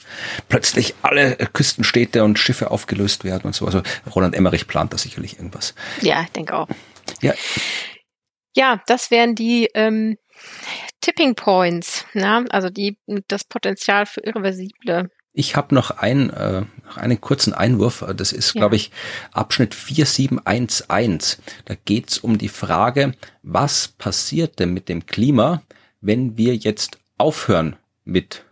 [0.49, 3.67] plötzlich alle Küstenstädte und Schiffe aufgelöst werden und so.
[3.67, 3.83] Also
[4.15, 5.75] Roland Emmerich plant da sicherlich irgendwas.
[6.03, 6.69] Ja, ich denke auch.
[7.21, 7.35] Ja.
[8.55, 10.17] Ja, das wären die ähm,
[11.01, 12.45] Tipping Points, na?
[12.51, 12.99] also die
[13.29, 16.63] das Potenzial für irreversible ich habe noch ein, äh,
[16.95, 18.03] einen kurzen Einwurf.
[18.17, 18.61] Das ist, ja.
[18.61, 18.91] glaube ich,
[19.33, 21.39] Abschnitt 4711.
[21.67, 23.13] Da geht's um die Frage,
[23.43, 25.63] was passiert denn mit dem Klima,
[26.01, 28.46] wenn wir jetzt aufhören mit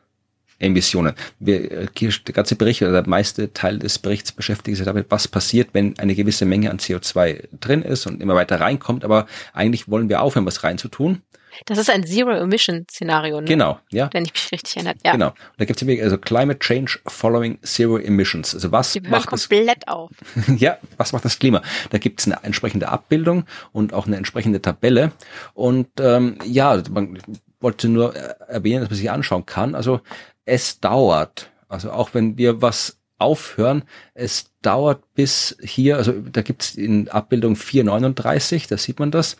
[0.58, 1.14] Emissionen.
[1.38, 5.28] Wir, äh, der ganze Bericht oder der meiste Teil des Berichts beschäftigt sich damit, was
[5.28, 9.04] passiert, wenn eine gewisse Menge an CO2 drin ist und immer weiter reinkommt.
[9.04, 11.22] Aber eigentlich wollen wir aufhören, was reinzutun.
[11.66, 13.46] Das ist ein Zero-Emission-Szenario, ne?
[13.46, 14.10] Genau, ja.
[14.12, 14.96] Wenn ich mich richtig erinnere.
[15.04, 15.12] Ja.
[15.12, 15.28] Genau.
[15.28, 18.54] Und da gibt es also Climate Change following Zero Emissions.
[18.54, 20.10] Also was Die macht komplett das, auf.
[20.56, 21.62] ja, was macht das Klima?
[21.90, 25.12] Da gibt es eine entsprechende Abbildung und auch eine entsprechende Tabelle.
[25.54, 27.18] Und ähm, ja, man
[27.60, 29.74] wollte nur erwähnen, dass man sich anschauen kann.
[29.74, 30.00] Also
[30.44, 31.50] es dauert.
[31.68, 33.84] Also auch wenn wir was aufhören,
[34.14, 39.36] es dauert bis hier, also da gibt's in Abbildung 439, da sieht man das,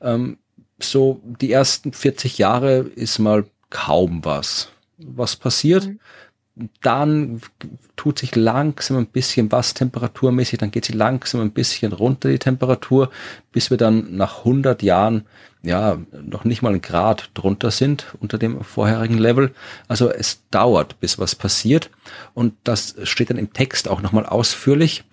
[0.00, 0.38] ähm,
[0.80, 4.68] so die ersten 40 Jahre ist mal kaum was.
[4.98, 5.86] Was passiert?
[5.86, 6.00] Mhm.
[6.82, 7.40] Dann
[7.96, 12.38] tut sich langsam ein bisschen was temperaturmäßig, dann geht sie langsam ein bisschen runter die
[12.38, 13.10] Temperatur,
[13.52, 15.24] bis wir dann nach 100 Jahren
[15.62, 19.52] ja noch nicht mal ein Grad drunter sind unter dem vorherigen Level.
[19.88, 21.90] Also es dauert, bis was passiert
[22.34, 25.04] und das steht dann im Text auch nochmal ausführlich,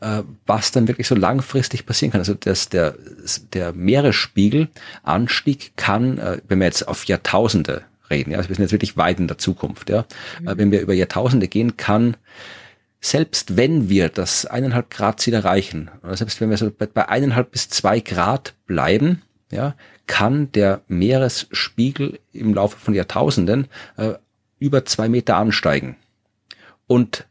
[0.00, 2.20] äh, was dann wirklich so langfristig passieren kann.
[2.20, 2.94] Also dass der
[3.52, 8.72] der Meeresspiegelanstieg kann, äh, wenn wir jetzt auf Jahrtausende reden, ja, also wir sind jetzt
[8.72, 10.04] wirklich weit in der Zukunft, ja,
[10.40, 10.58] mhm.
[10.58, 12.16] wenn wir über Jahrtausende gehen, kann
[13.00, 17.52] selbst wenn wir das eineinhalb Grad Ziel erreichen, oder selbst wenn wir so bei eineinhalb
[17.52, 19.74] bis zwei Grad bleiben, ja,
[20.06, 24.14] kann der Meeresspiegel im Laufe von Jahrtausenden äh,
[24.58, 25.96] über zwei Meter ansteigen.
[26.86, 27.26] Und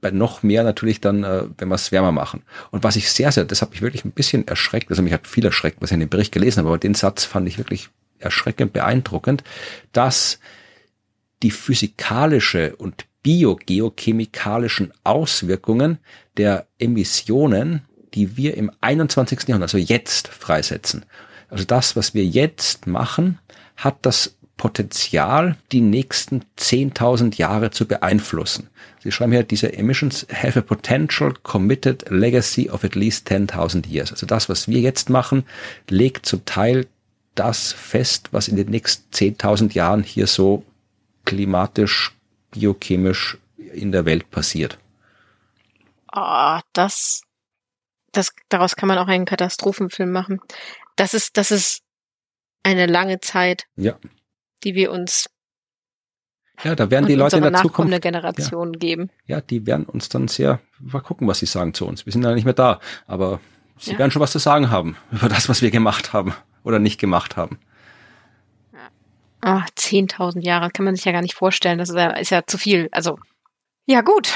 [0.00, 2.42] bei noch mehr natürlich dann, äh, wenn wir es wärmer machen.
[2.70, 5.26] Und was ich sehr, sehr, das hat mich wirklich ein bisschen erschreckt, also mich hat
[5.26, 7.88] viel erschreckt, was ich in dem Bericht gelesen habe, aber den Satz fand ich wirklich
[8.18, 9.44] erschreckend beeindruckend,
[9.92, 10.38] dass
[11.42, 15.98] die physikalische und biogeochemikalischen Auswirkungen
[16.36, 17.82] der Emissionen
[18.16, 19.46] die wir im 21.
[19.46, 21.04] Jahrhundert, also jetzt freisetzen.
[21.48, 23.38] Also das, was wir jetzt machen,
[23.76, 28.70] hat das Potenzial, die nächsten 10.000 Jahre zu beeinflussen.
[29.02, 34.10] Sie schreiben hier, diese emissions have a potential committed legacy of at least 10.000 years.
[34.10, 35.44] Also das, was wir jetzt machen,
[35.90, 36.86] legt zum Teil
[37.36, 40.64] das fest, was in den nächsten 10.000 Jahren hier so
[41.24, 42.12] klimatisch,
[42.50, 44.78] biochemisch in der Welt passiert.
[46.08, 47.22] Ah, oh, das
[48.16, 50.40] das, daraus kann man auch einen Katastrophenfilm machen.
[50.96, 51.82] Das ist, das ist
[52.62, 53.94] eine lange Zeit, ja.
[54.64, 55.28] die wir uns
[56.64, 59.10] ja, da werden die Leute in der Zukunft Generation ja, geben.
[59.26, 62.06] Ja, die werden uns dann sehr mal gucken, was sie sagen zu uns.
[62.06, 63.40] Wir sind ja nicht mehr da, aber
[63.76, 63.98] sie ja.
[63.98, 66.32] werden schon was zu sagen haben über das, was wir gemacht haben
[66.66, 67.58] oder nicht gemacht haben.
[69.40, 71.78] Ah, 10.000 Jahre kann man sich ja gar nicht vorstellen.
[71.78, 72.88] Das ist ja, ist ja zu viel.
[72.90, 73.18] Also
[73.86, 74.34] ja gut,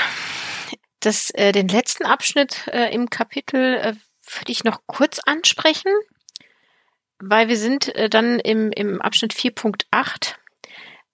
[1.00, 3.94] das, äh, den letzten Abschnitt äh, im Kapitel äh,
[4.38, 5.90] würde ich noch kurz ansprechen,
[7.18, 10.36] weil wir sind äh, dann im, im Abschnitt 4.8.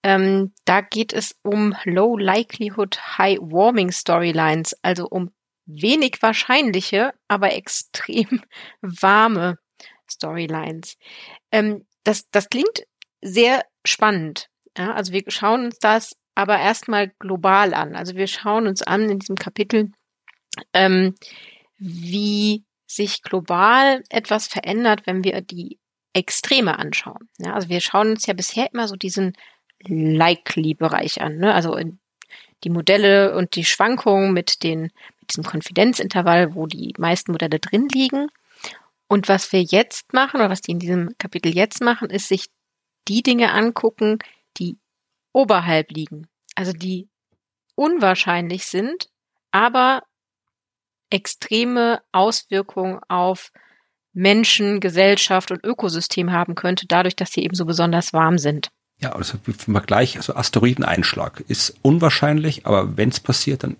[0.02, 5.30] Ähm, da geht es um Low Likelihood High Warming Storylines, also um
[5.64, 8.42] wenig wahrscheinliche, aber extrem
[8.82, 9.58] warme
[10.08, 10.96] Storylines.
[11.50, 12.86] Ähm, das, das klingt
[13.20, 14.48] sehr spannend.
[14.76, 17.96] Ja, also wir schauen uns das aber erstmal global an.
[17.96, 19.90] Also wir schauen uns an in diesem Kapitel,
[20.72, 21.14] ähm,
[21.78, 25.78] wie sich global etwas verändert, wenn wir die
[26.12, 27.28] Extreme anschauen.
[27.38, 29.32] Ja, also wir schauen uns ja bisher immer so diesen
[29.80, 31.52] Likely-Bereich an, ne?
[31.52, 31.78] also
[32.64, 34.82] die Modelle und die Schwankungen mit, den,
[35.20, 38.28] mit diesem Konfidenzintervall, wo die meisten Modelle drin liegen.
[39.08, 42.46] Und was wir jetzt machen, oder was die in diesem Kapitel jetzt machen, ist sich
[43.08, 44.18] die Dinge angucken,
[44.58, 44.78] die
[45.32, 46.26] oberhalb liegen.
[46.54, 47.08] Also die
[47.74, 49.08] unwahrscheinlich sind,
[49.52, 50.02] aber
[51.10, 53.52] extreme Auswirkungen auf
[54.12, 58.70] Menschen, Gesellschaft und Ökosystem haben könnte, dadurch, dass sie eben so besonders warm sind.
[58.98, 63.76] Ja, also im Vergleich, also Asteroideneinschlag ist unwahrscheinlich, aber wenn es passiert, dann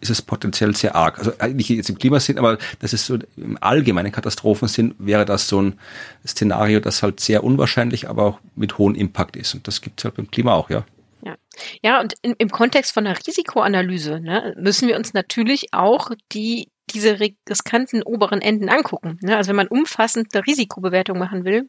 [0.00, 1.18] ist es potenziell sehr arg.
[1.18, 5.62] Also nicht jetzt im Klimasinn, aber das ist so im allgemeinen Katastrophensinn wäre das so
[5.62, 5.78] ein
[6.26, 9.54] Szenario, das halt sehr unwahrscheinlich, aber auch mit hohem Impact ist.
[9.54, 10.84] Und das gibt es halt beim Klima auch, ja.
[11.22, 11.36] Ja,
[11.82, 16.68] ja und in, im Kontext von einer Risikoanalyse ne, müssen wir uns natürlich auch die
[16.92, 19.18] diese riskanten oberen Enden angucken.
[19.22, 19.36] Ne?
[19.36, 21.68] Also wenn man umfassende Risikobewertung machen will,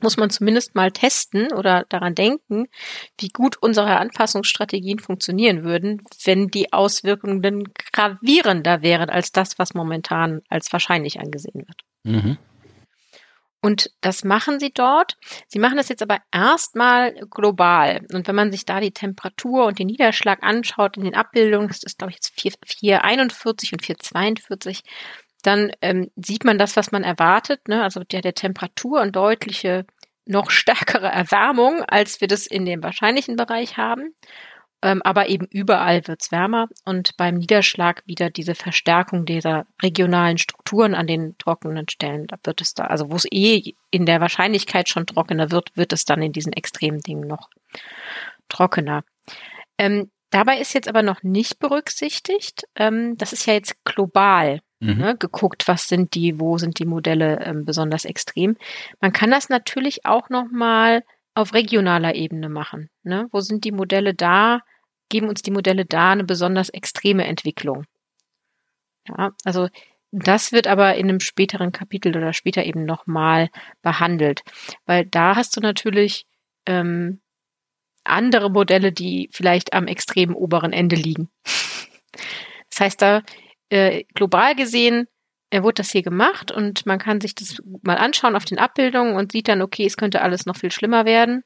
[0.00, 2.66] muss man zumindest mal testen oder daran denken,
[3.18, 10.42] wie gut unsere Anpassungsstrategien funktionieren würden, wenn die Auswirkungen gravierender wären als das, was momentan
[10.48, 11.82] als wahrscheinlich angesehen wird.
[12.04, 12.38] Mhm.
[13.64, 15.16] Und das machen sie dort.
[15.48, 18.06] Sie machen das jetzt aber erstmal global.
[18.12, 21.82] Und wenn man sich da die Temperatur und den Niederschlag anschaut in den Abbildungen, das
[21.82, 24.82] ist glaube ich jetzt 441 und 442,
[25.46, 27.82] dann ähm, sieht man das, was man erwartet, ne?
[27.82, 29.86] also der, der Temperatur und deutliche,
[30.26, 34.14] noch stärkere Erwärmung, als wir das in dem wahrscheinlichen Bereich haben.
[34.82, 40.94] Ähm, aber eben überall wird's wärmer und beim Niederschlag wieder diese Verstärkung dieser regionalen Strukturen
[40.94, 42.26] an den trockenen Stellen.
[42.26, 45.92] Da wird es da, also wo es eh in der Wahrscheinlichkeit schon trockener wird, wird
[45.92, 47.48] es dann in diesen extremen Dingen noch
[48.48, 49.04] trockener.
[49.78, 54.98] Ähm, dabei ist jetzt aber noch nicht berücksichtigt, ähm, das ist ja jetzt global mhm.
[54.98, 58.56] ne, geguckt, was sind die, wo sind die Modelle ähm, besonders extrem.
[59.00, 61.02] Man kann das natürlich auch noch mal
[61.34, 62.90] auf regionaler Ebene machen.
[63.02, 63.28] Ne?
[63.32, 64.60] Wo sind die Modelle da?
[65.08, 67.84] geben uns die Modelle da eine besonders extreme Entwicklung.
[69.08, 69.68] Ja, also
[70.10, 73.48] das wird aber in einem späteren Kapitel oder später eben nochmal
[73.82, 74.42] behandelt,
[74.86, 76.26] weil da hast du natürlich
[76.66, 77.20] ähm,
[78.04, 81.28] andere Modelle, die vielleicht am extremen oberen Ende liegen.
[82.70, 83.22] Das heißt, da
[83.70, 85.08] äh, global gesehen
[85.50, 89.16] äh, wurde das hier gemacht und man kann sich das mal anschauen auf den Abbildungen
[89.16, 91.44] und sieht dann, okay, es könnte alles noch viel schlimmer werden.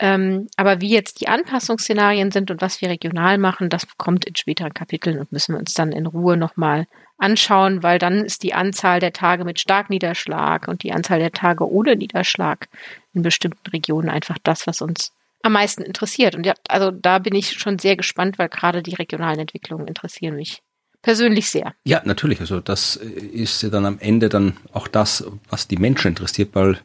[0.00, 4.34] Ähm, aber wie jetzt die Anpassungsszenarien sind und was wir regional machen, das kommt in
[4.34, 6.86] späteren Kapiteln und müssen wir uns dann in Ruhe nochmal
[7.18, 11.70] anschauen, weil dann ist die Anzahl der Tage mit Starkniederschlag und die Anzahl der Tage
[11.70, 12.68] ohne Niederschlag
[13.12, 15.12] in bestimmten Regionen einfach das, was uns
[15.42, 16.34] am meisten interessiert.
[16.34, 20.36] Und ja, also da bin ich schon sehr gespannt, weil gerade die regionalen Entwicklungen interessieren
[20.36, 20.62] mich
[21.02, 21.74] persönlich sehr.
[21.84, 22.40] Ja, natürlich.
[22.40, 26.78] Also das ist ja dann am Ende dann auch das, was die Menschen interessiert, weil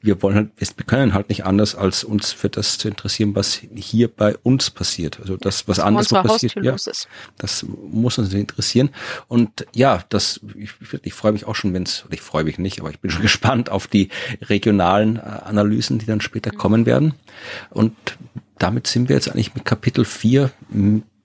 [0.00, 3.60] wir wollen halt, wir können halt nicht anders, als uns für das zu interessieren, was
[3.74, 5.18] hier bei uns passiert.
[5.20, 6.76] Also das, was anders passiert, ja,
[7.38, 8.90] das muss uns interessieren.
[9.28, 10.72] Und ja, das, ich,
[11.02, 13.22] ich freue mich auch schon, wenn es, ich freue mich nicht, aber ich bin schon
[13.30, 14.08] gespannt auf die
[14.42, 16.58] regionalen äh, Analysen, die dann später mhm.
[16.58, 17.14] kommen werden.
[17.70, 17.94] Und
[18.58, 20.50] damit sind wir jetzt eigentlich mit Kapitel 4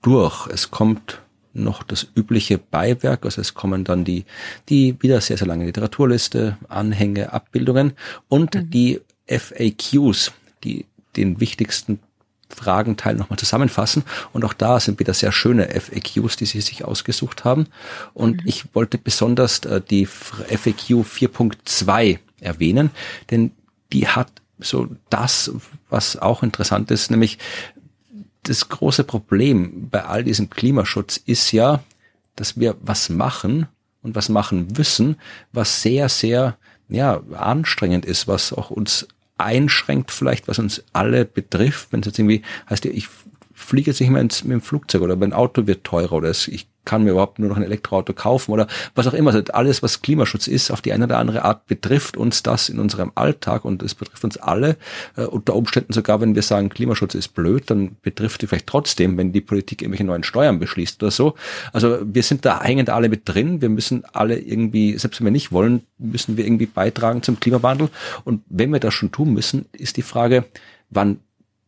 [0.02, 0.46] durch.
[0.48, 1.20] Es kommt
[1.62, 3.24] noch das übliche Beiwerk.
[3.24, 4.24] Also es kommen dann die,
[4.68, 7.92] die wieder sehr, sehr lange Literaturliste, Anhänge, Abbildungen
[8.28, 8.70] und mhm.
[8.70, 10.32] die FAQs,
[10.64, 10.86] die
[11.16, 11.98] den wichtigsten
[12.48, 14.04] Fragenteil nochmal zusammenfassen.
[14.32, 17.66] Und auch da sind wieder sehr schöne FAQs, die Sie sich ausgesucht haben.
[18.14, 18.48] Und mhm.
[18.48, 22.90] ich wollte besonders äh, die FAQ 4.2 erwähnen,
[23.30, 23.52] denn
[23.92, 25.50] die hat so das,
[25.90, 27.38] was auch interessant ist, nämlich
[28.48, 31.82] das große Problem bei all diesem Klimaschutz ist ja,
[32.36, 33.66] dass wir was machen
[34.02, 35.16] und was machen müssen,
[35.52, 36.56] was sehr, sehr
[36.88, 42.18] ja, anstrengend ist, was auch uns einschränkt vielleicht, was uns alle betrifft, wenn es jetzt
[42.18, 43.08] irgendwie heißt, ich
[43.52, 46.68] fliege jetzt nicht mehr ins, mit dem Flugzeug oder mein Auto wird teurer oder ich
[46.86, 49.34] kann mir überhaupt nur noch ein Elektroauto kaufen oder was auch immer.
[49.34, 52.78] Also alles, was Klimaschutz ist, auf die eine oder andere Art betrifft uns das in
[52.78, 54.76] unserem Alltag und es betrifft uns alle.
[55.16, 59.18] Äh, unter Umständen sogar, wenn wir sagen, Klimaschutz ist blöd, dann betrifft die vielleicht trotzdem,
[59.18, 61.34] wenn die Politik irgendwelche neuen Steuern beschließt oder so.
[61.72, 63.60] Also wir sind da, hängen da alle mit drin.
[63.60, 67.88] Wir müssen alle irgendwie, selbst wenn wir nicht wollen, müssen wir irgendwie beitragen zum Klimawandel.
[68.24, 70.44] Und wenn wir das schon tun müssen, ist die Frage,
[70.90, 71.18] wann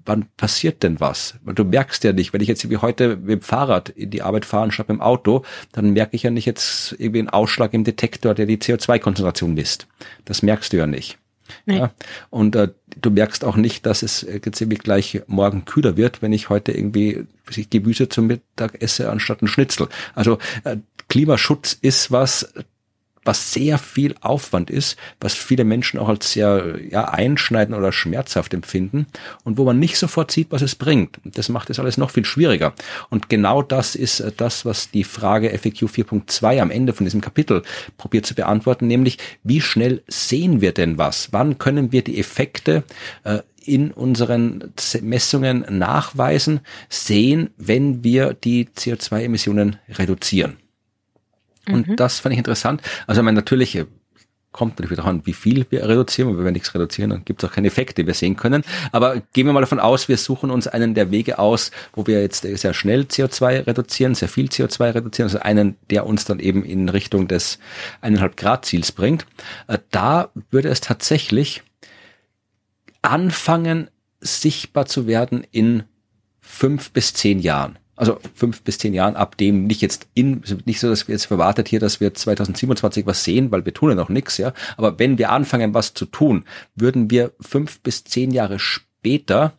[0.09, 1.35] wann passiert denn was?
[1.45, 4.23] Weil du merkst ja nicht, wenn ich jetzt wie heute mit dem Fahrrad in die
[4.23, 7.75] Arbeit fahre statt mit dem Auto, dann merke ich ja nicht jetzt irgendwie einen Ausschlag
[7.75, 9.87] im Detektor, der die CO2-Konzentration misst.
[10.25, 11.19] Das merkst du ja nicht.
[11.65, 11.79] Nee.
[11.79, 11.91] Ja,
[12.31, 12.69] und äh,
[13.01, 16.73] du merkst auch nicht, dass es jetzt irgendwie gleich morgen kühler wird, wenn ich heute
[16.73, 17.27] irgendwie
[17.71, 19.89] Gemüse zum Mittag esse anstatt ein Schnitzel.
[20.15, 20.77] Also äh,
[21.09, 22.53] Klimaschutz ist was,
[23.29, 28.55] was sehr viel Aufwand ist, was viele Menschen auch als sehr ja, einschneidend oder schmerzhaft
[28.55, 29.07] empfinden
[29.45, 31.21] und wo man nicht sofort sieht, was es bringt.
[31.25, 32.73] Das macht es alles noch viel schwieriger.
[33.11, 37.21] Und genau das ist äh, das, was die Frage FAQ 4.2 am Ende von diesem
[37.21, 37.65] Kapitel
[37.99, 41.29] probiert zu beantworten, nämlich wie schnell sehen wir denn was?
[41.31, 42.83] Wann können wir die Effekte
[43.25, 44.73] äh, in unseren
[45.03, 50.57] Messungen nachweisen, sehen, wenn wir die CO2-Emissionen reduzieren.
[51.73, 51.97] Und mhm.
[51.97, 52.83] das fand ich interessant.
[53.07, 53.87] Also, ich meine, natürlich äh,
[54.53, 56.31] kommt natürlich wieder an, wie viel wir reduzieren.
[56.31, 58.65] Und wenn wir nichts reduzieren, dann gibt es auch keine Effekte, die wir sehen können.
[58.93, 62.21] Aber gehen wir mal davon aus, wir suchen uns einen der Wege aus, wo wir
[62.21, 66.65] jetzt sehr schnell CO2 reduzieren, sehr viel CO2 reduzieren, also einen, der uns dann eben
[66.65, 67.59] in Richtung des
[68.01, 69.27] eineinhalb Grad Ziels bringt.
[69.67, 71.63] Äh, da würde es tatsächlich
[73.03, 73.91] anfangen,
[74.21, 75.85] sichtbar zu werden in
[76.41, 80.81] fünf bis zehn Jahren also fünf bis zehn Jahren, ab dem nicht jetzt in, nicht
[80.81, 83.97] so, dass wir jetzt verwartet hier, dass wir 2027 was sehen, weil wir tun ja
[83.97, 84.53] noch nichts, ja.
[84.77, 86.45] Aber wenn wir anfangen, was zu tun,
[86.77, 89.53] würden wir fünf bis zehn Jahre später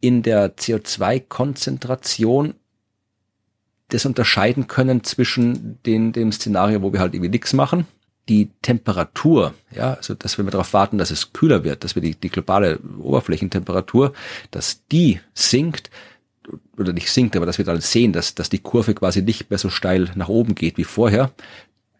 [0.00, 2.54] in der CO2-Konzentration
[3.88, 7.86] das unterscheiden können zwischen den, dem Szenario, wo wir halt irgendwie nichts machen,
[8.28, 12.14] die Temperatur, ja, also dass wir darauf warten, dass es kühler wird, dass wir die,
[12.14, 14.12] die globale Oberflächentemperatur,
[14.50, 15.90] dass die sinkt,
[16.78, 19.58] oder nicht sinkt, aber dass wir dann sehen, dass, dass die Kurve quasi nicht mehr
[19.58, 21.32] so steil nach oben geht wie vorher,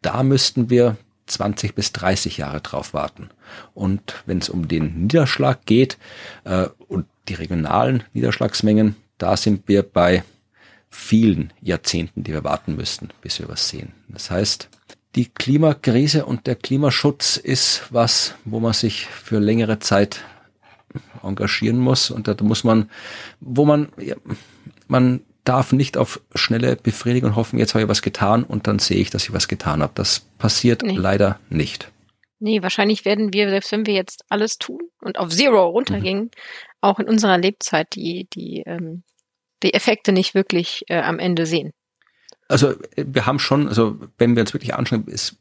[0.02, 3.30] da müssten wir 20 bis 30 Jahre drauf warten.
[3.74, 5.98] Und wenn es um den Niederschlag geht
[6.44, 10.24] äh, und die regionalen Niederschlagsmengen, da sind wir bei
[10.90, 13.92] vielen Jahrzehnten, die wir warten müssten, bis wir was sehen.
[14.08, 14.68] Das heißt,
[15.14, 20.24] die Klimakrise und der Klimaschutz ist was, wo man sich für längere Zeit
[21.22, 22.90] engagieren muss und da muss man,
[23.40, 24.16] wo man, ja,
[24.88, 28.98] man darf nicht auf schnelle Befriedigung hoffen, jetzt habe ich was getan und dann sehe
[28.98, 29.92] ich, dass ich was getan habe.
[29.94, 30.94] Das passiert nee.
[30.94, 31.90] leider nicht.
[32.40, 36.30] Nee, wahrscheinlich werden wir, selbst wenn wir jetzt alles tun und auf Zero runtergingen, mhm.
[36.80, 39.02] auch in unserer Lebzeit die, die, ähm,
[39.62, 41.72] die Effekte nicht wirklich äh, am Ende sehen.
[42.48, 45.36] Also wir haben schon, also wenn wir uns wirklich anschauen, ist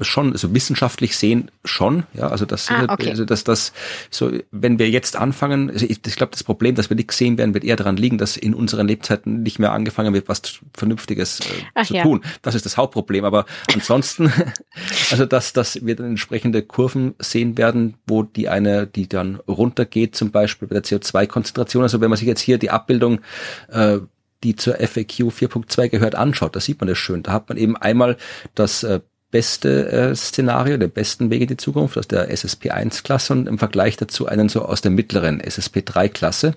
[0.00, 3.10] schon, also wissenschaftlich sehen schon, ja, also das, ah, okay.
[3.10, 3.72] also das, das,
[4.10, 7.38] so, wenn wir jetzt anfangen, also ich, ich glaube, das Problem, dass wir nichts sehen
[7.38, 11.40] werden, wird eher daran liegen, dass in unseren Lebzeiten nicht mehr angefangen wird, was Vernünftiges
[11.74, 12.02] äh, zu ja.
[12.02, 12.22] tun.
[12.42, 13.24] Das ist das Hauptproblem.
[13.24, 14.32] Aber ansonsten,
[15.10, 20.14] also dass, dass wir dann entsprechende Kurven sehen werden, wo die eine, die dann runtergeht,
[20.16, 21.82] zum Beispiel bei der CO2-Konzentration.
[21.82, 23.20] Also wenn man sich jetzt hier die Abbildung
[23.68, 23.98] äh,
[24.42, 27.22] die zur FAQ 4.2 gehört, anschaut, da sieht man das schön.
[27.22, 28.16] Da hat man eben einmal
[28.54, 29.00] das äh,
[29.30, 33.96] beste äh, Szenario, der besten Wege in die Zukunft aus der SSP1-Klasse und im Vergleich
[33.96, 36.54] dazu einen so aus der mittleren SSP3-Klasse.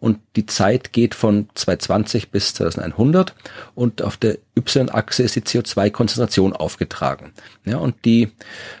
[0.00, 3.34] Und die Zeit geht von 220 bis 2100
[3.74, 7.32] und auf der Y-Achse ist die CO2-Konzentration aufgetragen.
[7.64, 8.28] Ja, und die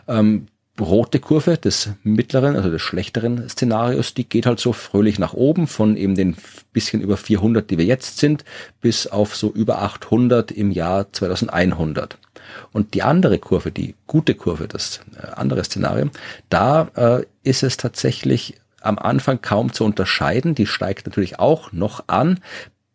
[0.08, 0.48] ähm,
[0.80, 5.66] rote Kurve des mittleren, also des schlechteren Szenarios, die geht halt so fröhlich nach oben
[5.66, 6.36] von eben den
[6.72, 8.44] bisschen über 400, die wir jetzt sind,
[8.80, 12.18] bis auf so über 800 im Jahr 2100.
[12.72, 16.10] Und die andere Kurve, die gute Kurve, das äh, andere Szenario,
[16.48, 20.54] da äh, ist es tatsächlich am Anfang kaum zu unterscheiden.
[20.54, 22.40] Die steigt natürlich auch noch an,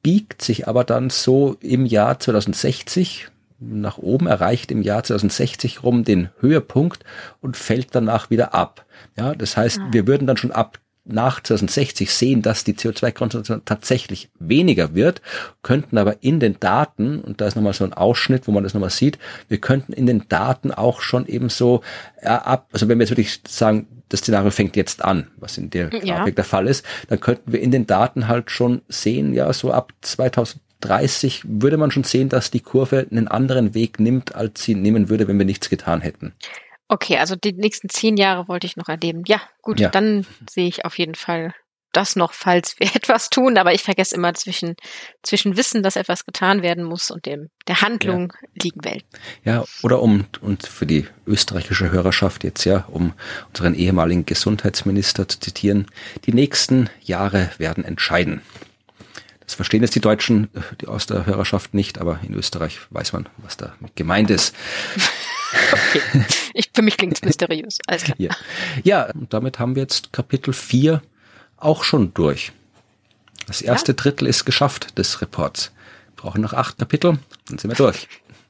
[0.01, 3.27] biegt sich aber dann so im Jahr 2060
[3.59, 7.03] nach oben, erreicht im Jahr 2060 rum den Höhepunkt
[7.41, 8.85] und fällt danach wieder ab.
[9.17, 9.87] Ja, das heißt, ah.
[9.91, 15.21] wir würden dann schon ab nach 2060 sehen, dass die CO2-Konzentration tatsächlich weniger wird,
[15.61, 18.73] könnten aber in den Daten, und da ist nochmal so ein Ausschnitt, wo man das
[18.73, 21.81] nochmal sieht, wir könnten in den Daten auch schon eben so
[22.21, 25.69] äh, ab, also wenn wir jetzt wirklich sagen, das Szenario fängt jetzt an, was in
[25.71, 26.17] der ja.
[26.17, 29.71] Grafik der Fall ist, dann könnten wir in den Daten halt schon sehen, ja, so
[29.71, 34.75] ab 2030 würde man schon sehen, dass die Kurve einen anderen Weg nimmt, als sie
[34.75, 36.33] nehmen würde, wenn wir nichts getan hätten.
[36.87, 39.23] Okay, also die nächsten zehn Jahre wollte ich noch erleben.
[39.25, 39.89] Ja, gut, ja.
[39.89, 41.53] dann sehe ich auf jeden Fall
[41.93, 43.57] das noch, falls wir etwas tun.
[43.57, 44.75] Aber ich vergesse immer zwischen,
[45.21, 48.49] zwischen Wissen, dass etwas getan werden muss und dem, der Handlung ja.
[48.61, 49.05] liegen Welt.
[49.45, 53.13] Ja, oder um, und für die österreichische Hörerschaft jetzt ja, um
[53.49, 55.87] unseren ehemaligen Gesundheitsminister zu zitieren,
[56.25, 58.41] die nächsten Jahre werden entscheiden.
[59.45, 60.49] Das verstehen jetzt die Deutschen
[60.81, 64.55] die aus der Hörerschaft nicht, aber in Österreich weiß man, was da gemeint ist.
[65.71, 66.25] okay.
[66.53, 67.77] Ich, für mich klingt es mysteriös.
[67.87, 68.15] Alles klar.
[68.19, 68.31] Ja.
[68.83, 71.01] ja, und damit haben wir jetzt Kapitel 4
[71.57, 72.51] auch schon durch.
[73.47, 73.95] Das erste ja.
[73.95, 75.71] Drittel ist geschafft des Reports.
[76.15, 77.17] Wir brauchen noch acht Kapitel,
[77.47, 78.07] dann sind wir durch.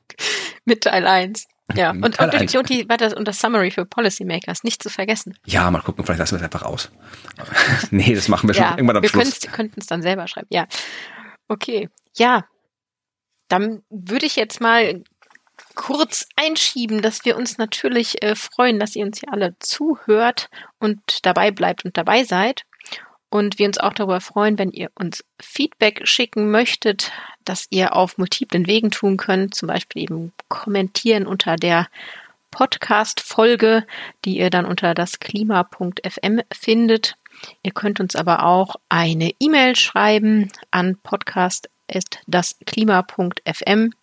[0.65, 1.45] Mit Teil 1.
[1.75, 4.89] Ja, und, und, die, und, die, war das, und das Summary für Policymakers, nicht zu
[4.89, 5.37] vergessen.
[5.45, 6.91] Ja, mal gucken, vielleicht lassen wir es einfach aus.
[7.91, 9.41] nee, das machen wir schon ja, irgendwann am wir Schluss.
[9.41, 10.67] Wir könnten es dann selber schreiben, ja.
[11.47, 12.45] Okay, ja.
[13.47, 15.03] Dann würde ich jetzt mal
[15.75, 21.25] kurz einschieben, dass wir uns natürlich äh, freuen, dass ihr uns hier alle zuhört und
[21.25, 22.63] dabei bleibt und dabei seid.
[23.29, 27.11] Und wir uns auch darüber freuen, wenn ihr uns Feedback schicken möchtet,
[27.43, 31.87] dass ihr auf multiplen Wegen tun könnt, zum Beispiel eben kommentieren unter der
[32.51, 33.87] Podcast-Folge,
[34.23, 37.15] die ihr dann unter das Klima.fm findet.
[37.63, 43.93] Ihr könnt uns aber auch eine E-Mail schreiben an podcast.dasklima.fm.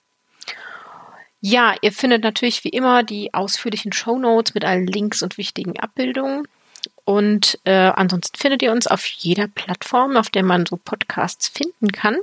[1.41, 5.79] Ja, ihr findet natürlich wie immer die ausführlichen Show Notes mit allen Links und wichtigen
[5.81, 6.47] Abbildungen.
[7.05, 11.93] Und äh, ansonsten findet ihr uns auf jeder Plattform, auf der man so Podcasts finden
[11.93, 12.19] kann.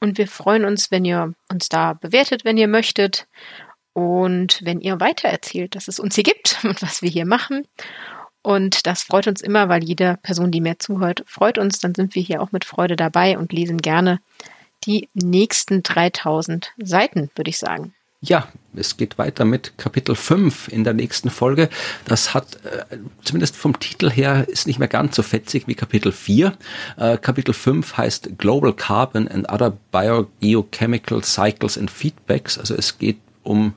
[0.00, 3.26] Und wir freuen uns, wenn ihr uns da bewertet, wenn ihr möchtet.
[3.92, 7.66] Und wenn ihr weitererzählt, dass es uns hier gibt und was wir hier machen.
[8.42, 11.78] Und das freut uns immer, weil jede Person, die mehr zuhört, freut uns.
[11.80, 14.20] Dann sind wir hier auch mit Freude dabei und lesen gerne
[14.84, 17.94] die nächsten 3000 Seiten, würde ich sagen.
[18.20, 21.68] Ja, es geht weiter mit Kapitel 5 in der nächsten Folge.
[22.04, 26.10] Das hat, äh, zumindest vom Titel her, ist nicht mehr ganz so fetzig wie Kapitel
[26.10, 26.52] 4.
[26.96, 32.58] Äh, Kapitel 5 heißt Global Carbon and Other Biogeochemical Cycles and Feedbacks.
[32.58, 33.74] Also es geht um,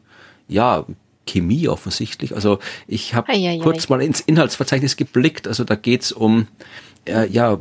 [0.47, 0.87] ja,
[1.27, 2.33] Chemie offensichtlich.
[2.33, 2.57] Also
[2.87, 3.31] ich habe
[3.61, 5.47] kurz mal ins Inhaltsverzeichnis geblickt.
[5.47, 6.47] Also da geht's um
[7.05, 7.59] äh, ja,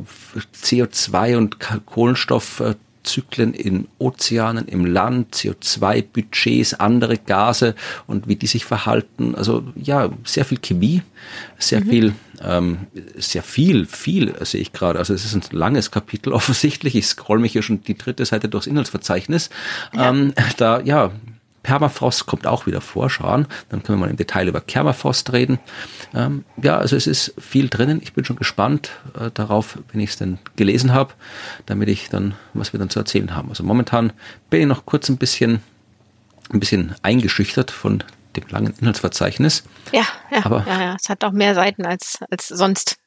[0.55, 2.63] CO2 und Kohlenstoff.
[3.01, 7.75] Äh, Zyklen in Ozeanen, im Land, CO2-Budgets, andere Gase
[8.07, 9.35] und wie die sich verhalten.
[9.35, 11.01] Also ja, sehr viel Chemie,
[11.57, 11.89] sehr mhm.
[11.89, 12.77] viel, ähm,
[13.17, 14.99] sehr viel, viel sehe ich gerade.
[14.99, 16.95] Also es ist ein langes Kapitel offensichtlich.
[16.95, 19.49] Ich scroll mich hier schon die dritte Seite durchs Inhaltsverzeichnis.
[19.93, 20.09] Ja.
[20.09, 21.11] Ähm, da ja
[21.63, 23.45] Permafrost kommt auch wieder vor, schauen.
[23.69, 25.59] Dann können wir mal im Detail über Permafrost reden.
[26.13, 28.01] Ähm, ja, also es ist viel drinnen.
[28.01, 31.13] Ich bin schon gespannt äh, darauf, wenn ich es denn gelesen habe,
[31.65, 33.49] damit ich dann, was wir dann zu erzählen haben.
[33.49, 34.11] Also momentan
[34.49, 35.61] bin ich noch kurz ein bisschen,
[36.51, 38.03] ein bisschen eingeschüchtert von
[38.35, 39.63] dem langen Inhaltsverzeichnis.
[39.91, 40.97] Ja, ja, aber, ja, ja.
[40.99, 42.97] Es hat auch mehr Seiten als, als sonst.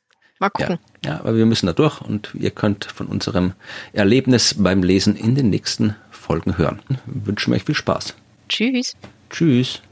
[0.41, 0.79] Mal gucken.
[1.05, 3.53] Ja, ja, aber wir müssen da durch und ihr könnt von unserem
[3.93, 6.81] Erlebnis beim Lesen in den nächsten Folgen hören.
[6.89, 8.15] Ich wünsche euch viel Spaß.
[8.55, 8.95] Tschüss.
[9.31, 9.83] Tschüss.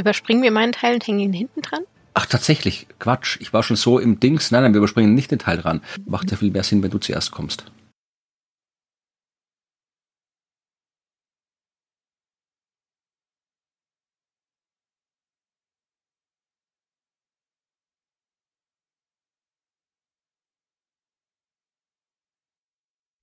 [0.00, 1.84] Überspringen wir meinen Teil und hängen ihn hinten dran?
[2.14, 2.86] Ach, tatsächlich.
[2.98, 3.38] Quatsch.
[3.40, 4.50] Ich war schon so im Dings.
[4.50, 5.82] Nein, nein, wir überspringen nicht den Teil dran.
[6.06, 7.66] Macht ja viel mehr Sinn, wenn du zuerst kommst.